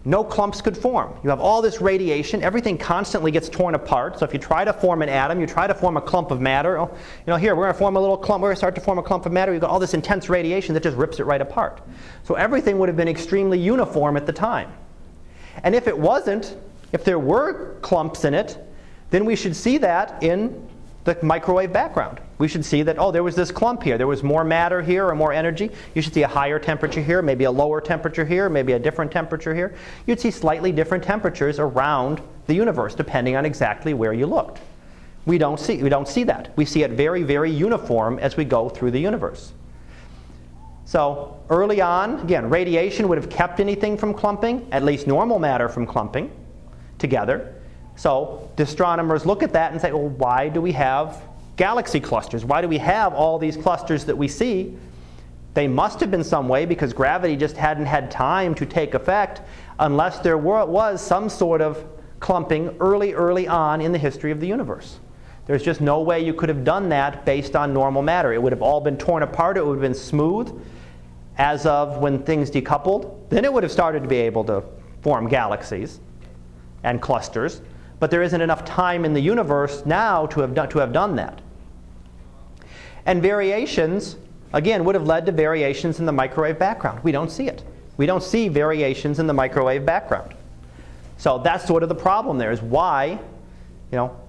[0.04, 1.14] No clumps could form.
[1.24, 4.18] You have all this radiation, everything constantly gets torn apart.
[4.18, 6.42] So if you try to form an atom, you try to form a clump of
[6.42, 8.60] matter, oh, you know, here we're going to form a little clump, we're going to
[8.60, 10.98] start to form a clump of matter, you've got all this intense radiation that just
[10.98, 11.82] rips it right apart.
[12.24, 14.72] So everything would have been extremely uniform at the time.
[15.64, 16.58] And if it wasn't,
[16.94, 18.58] if there were clumps in it,
[19.12, 20.68] then we should see that in
[21.04, 22.20] the microwave background.
[22.38, 23.98] We should see that, oh, there was this clump here.
[23.98, 25.72] There was more matter here or more energy.
[25.96, 29.12] You should see a higher temperature here, maybe a lower temperature here, maybe a different
[29.12, 29.76] temperature here.
[30.06, 34.60] You'd see slightly different temperatures around the universe depending on exactly where you looked.
[35.26, 36.52] We don't see, we don't see that.
[36.56, 39.54] We see it very, very uniform as we go through the universe.
[40.86, 45.70] So early on, again, radiation would have kept anything from clumping, at least normal matter
[45.70, 46.32] from clumping
[46.98, 47.61] together.
[47.96, 51.24] So the astronomers look at that and say, well, why do we have
[51.58, 52.44] galaxy clusters?
[52.46, 54.76] Why do we have all these clusters that we see?
[55.54, 59.42] They must have been some way because gravity just hadn't had time to take effect
[59.80, 61.86] unless there were, was some sort of
[62.20, 65.00] clumping early, early on in the history of the universe.
[65.46, 68.32] There's just no way you could have done that based on normal matter.
[68.32, 70.64] It would have all been torn apart, it would have been smooth
[71.38, 73.30] as of when things decoupled.
[73.30, 74.64] Then it would have started to be able to
[75.02, 76.00] form galaxies
[76.84, 77.62] and clusters
[78.02, 81.16] but there isn't enough time in the universe now to have done, to have done
[81.16, 81.40] that.
[83.06, 84.16] And variations,
[84.54, 87.04] again, would have led to variations in the microwave background.
[87.04, 87.64] We don't see it.
[87.98, 90.34] We don't see variations in the microwave background.
[91.20, 93.20] So that's sort of the problem there is why,
[93.92, 94.20] you know,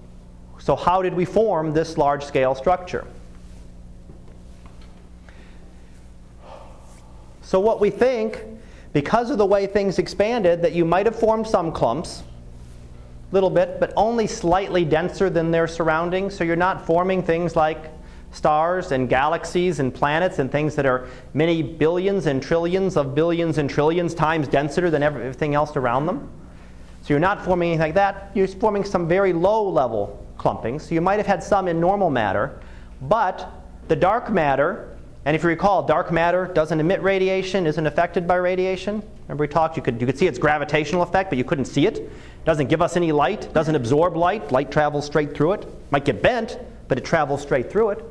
[0.59, 3.07] so how did we form this large scale structure?
[7.41, 8.45] So what we think,
[8.93, 12.21] because of the way things expanded, that you might have formed some clumps,
[13.33, 16.35] little bit, but only slightly denser than their surroundings.
[16.35, 17.91] So you're not forming things like
[18.31, 23.57] stars and galaxies and planets and things that are many billions and trillions of billions
[23.57, 26.29] and trillions times denser than everything else around them.
[27.01, 28.31] So you're not forming anything like that.
[28.35, 30.77] You're forming some very low level clumping.
[30.77, 32.59] So you might have had some in normal matter,
[33.01, 33.51] but
[33.87, 38.35] the dark matter, and if you recall, dark matter doesn't emit radiation, isn't affected by
[38.35, 39.01] radiation.
[39.27, 41.87] Remember we talked, you could, you could see its gravitational effect, but you couldn't see
[41.87, 42.11] it.
[42.45, 44.51] Doesn't give us any light, doesn't absorb light.
[44.51, 45.91] Light travels straight through it.
[45.91, 48.05] Might get bent, but it travels straight through it.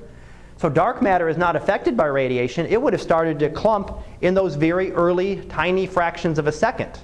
[0.56, 2.66] So dark matter is not affected by radiation.
[2.66, 7.00] It would have started to clump in those very early, tiny fractions of a second.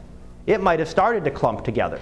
[0.47, 2.01] It might have started to clump together.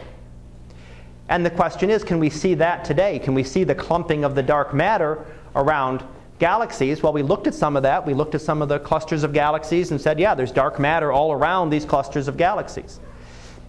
[1.29, 3.19] And the question is can we see that today?
[3.19, 5.25] Can we see the clumping of the dark matter
[5.57, 6.05] around
[6.39, 7.03] galaxies?
[7.03, 8.07] Well, we looked at some of that.
[8.07, 11.13] We looked at some of the clusters of galaxies and said, yeah, there's dark matter
[11.13, 13.01] all around these clusters of galaxies.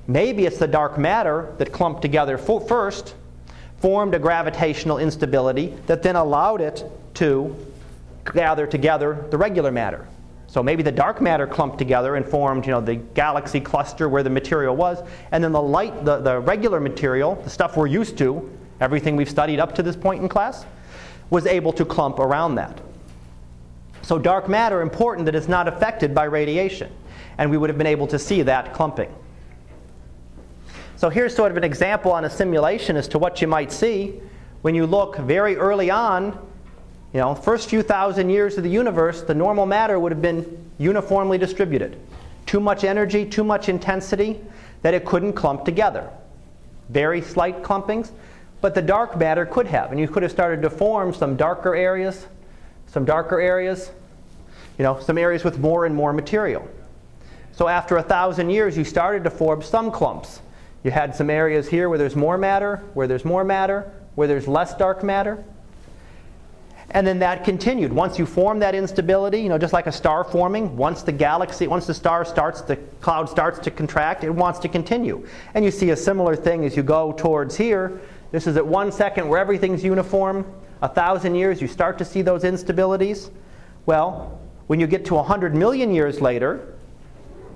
[0.07, 3.15] Maybe it's the dark matter that clumped together first,
[3.79, 7.55] formed a gravitational instability that then allowed it to
[8.33, 10.07] gather together the regular matter.
[10.47, 14.23] So maybe the dark matter clumped together and formed, you know, the galaxy cluster where
[14.23, 14.99] the material was,
[15.31, 18.49] and then the light, the, the regular material, the stuff we're used to,
[18.79, 20.65] everything we've studied up to this point in class,
[21.29, 22.81] was able to clump around that.
[24.01, 26.91] So dark matter, important that it's not affected by radiation.
[27.37, 29.13] And we would have been able to see that clumping.
[30.95, 34.19] So here's sort of an example on a simulation as to what you might see
[34.61, 36.31] when you look very early on,
[37.13, 40.71] you know, first few thousand years of the universe, the normal matter would have been
[40.77, 41.97] uniformly distributed.
[42.45, 44.39] Too much energy, too much intensity
[44.81, 46.09] that it couldn't clump together.
[46.89, 48.11] Very slight clumpings,
[48.61, 49.91] but the dark matter could have.
[49.91, 52.27] And you could have started to form some darker areas,
[52.87, 53.91] some darker areas,
[54.77, 56.67] you know, some areas with more and more material.
[57.51, 60.41] So after a thousand years, you started to form some clumps.
[60.83, 64.47] You had some areas here where there's more matter, where there's more matter, where there's
[64.47, 65.43] less dark matter.
[66.91, 67.91] And then that continued.
[67.91, 71.67] Once you form that instability, you know, just like a star forming, once the galaxy,
[71.67, 75.27] once the star starts, the cloud starts to contract, it wants to continue.
[75.53, 77.99] And you see a similar thing as you go towards here.
[78.31, 80.45] This is at one second where everything's uniform.
[80.81, 83.29] A thousand years, you start to see those instabilities.
[83.85, 86.73] Well, when you get to 100 million years later,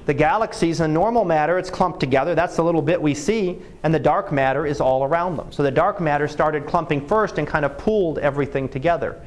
[0.05, 2.34] the galaxies in normal matter, it's clumped together.
[2.34, 3.59] That's the little bit we see.
[3.84, 5.51] And the dark matter is all around them.
[5.51, 9.22] So the dark matter started clumping first and kind of pooled everything together.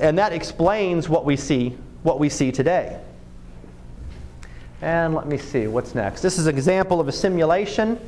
[0.00, 3.00] And that explains what we see, what we see today.
[4.82, 6.20] And let me see, what's next?
[6.20, 7.98] This is an example of a simulation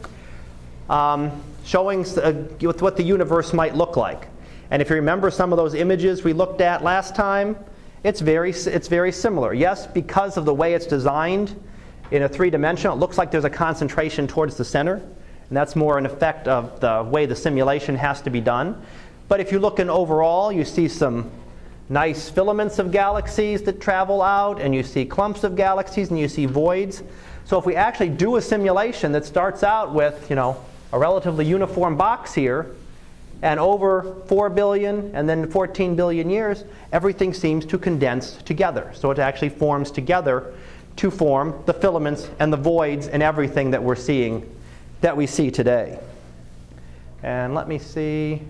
[0.89, 2.33] um, showing uh,
[2.79, 4.29] what the universe might look like.
[4.71, 7.57] And if you remember some of those images we looked at last time,
[8.05, 9.53] it's very, it's very similar.
[9.53, 11.55] Yes, because of the way it's designed,
[12.11, 14.95] in a three dimensional, it looks like there's a concentration towards the center.
[14.95, 18.81] And that's more an effect of the way the simulation has to be done.
[19.29, 21.31] But if you look in overall, you see some
[21.89, 26.29] nice filaments of galaxies that travel out, and you see clumps of galaxies, and you
[26.29, 27.03] see voids.
[27.45, 30.61] So if we actually do a simulation that starts out with, you know,
[30.93, 32.75] a relatively uniform box here,
[33.43, 38.91] and over 4 billion and then 14 billion years, everything seems to condense together.
[38.95, 40.55] So it actually forms together
[40.97, 44.51] to form the filaments and the voids and everything that we're seeing,
[45.03, 45.99] that we see today.
[47.23, 48.43] And let me see.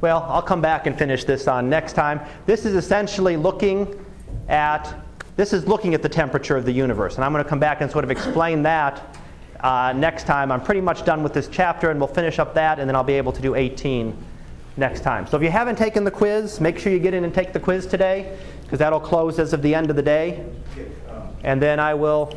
[0.00, 2.20] Well, I'll come back and finish this on next time.
[2.46, 4.04] This is essentially looking
[4.48, 4.94] at
[5.36, 7.80] this is looking at the temperature of the universe, and I'm going to come back
[7.80, 9.17] and sort of explain that
[9.60, 10.50] uh, next time.
[10.52, 13.04] I'm pretty much done with this chapter, and we'll finish up that, and then I'll
[13.04, 14.16] be able to do 18
[14.76, 15.26] next time.
[15.26, 17.60] So if you haven't taken the quiz, make sure you get in and take the
[17.60, 20.44] quiz today, because that'll close as of the end of the day.
[21.44, 22.32] And then I will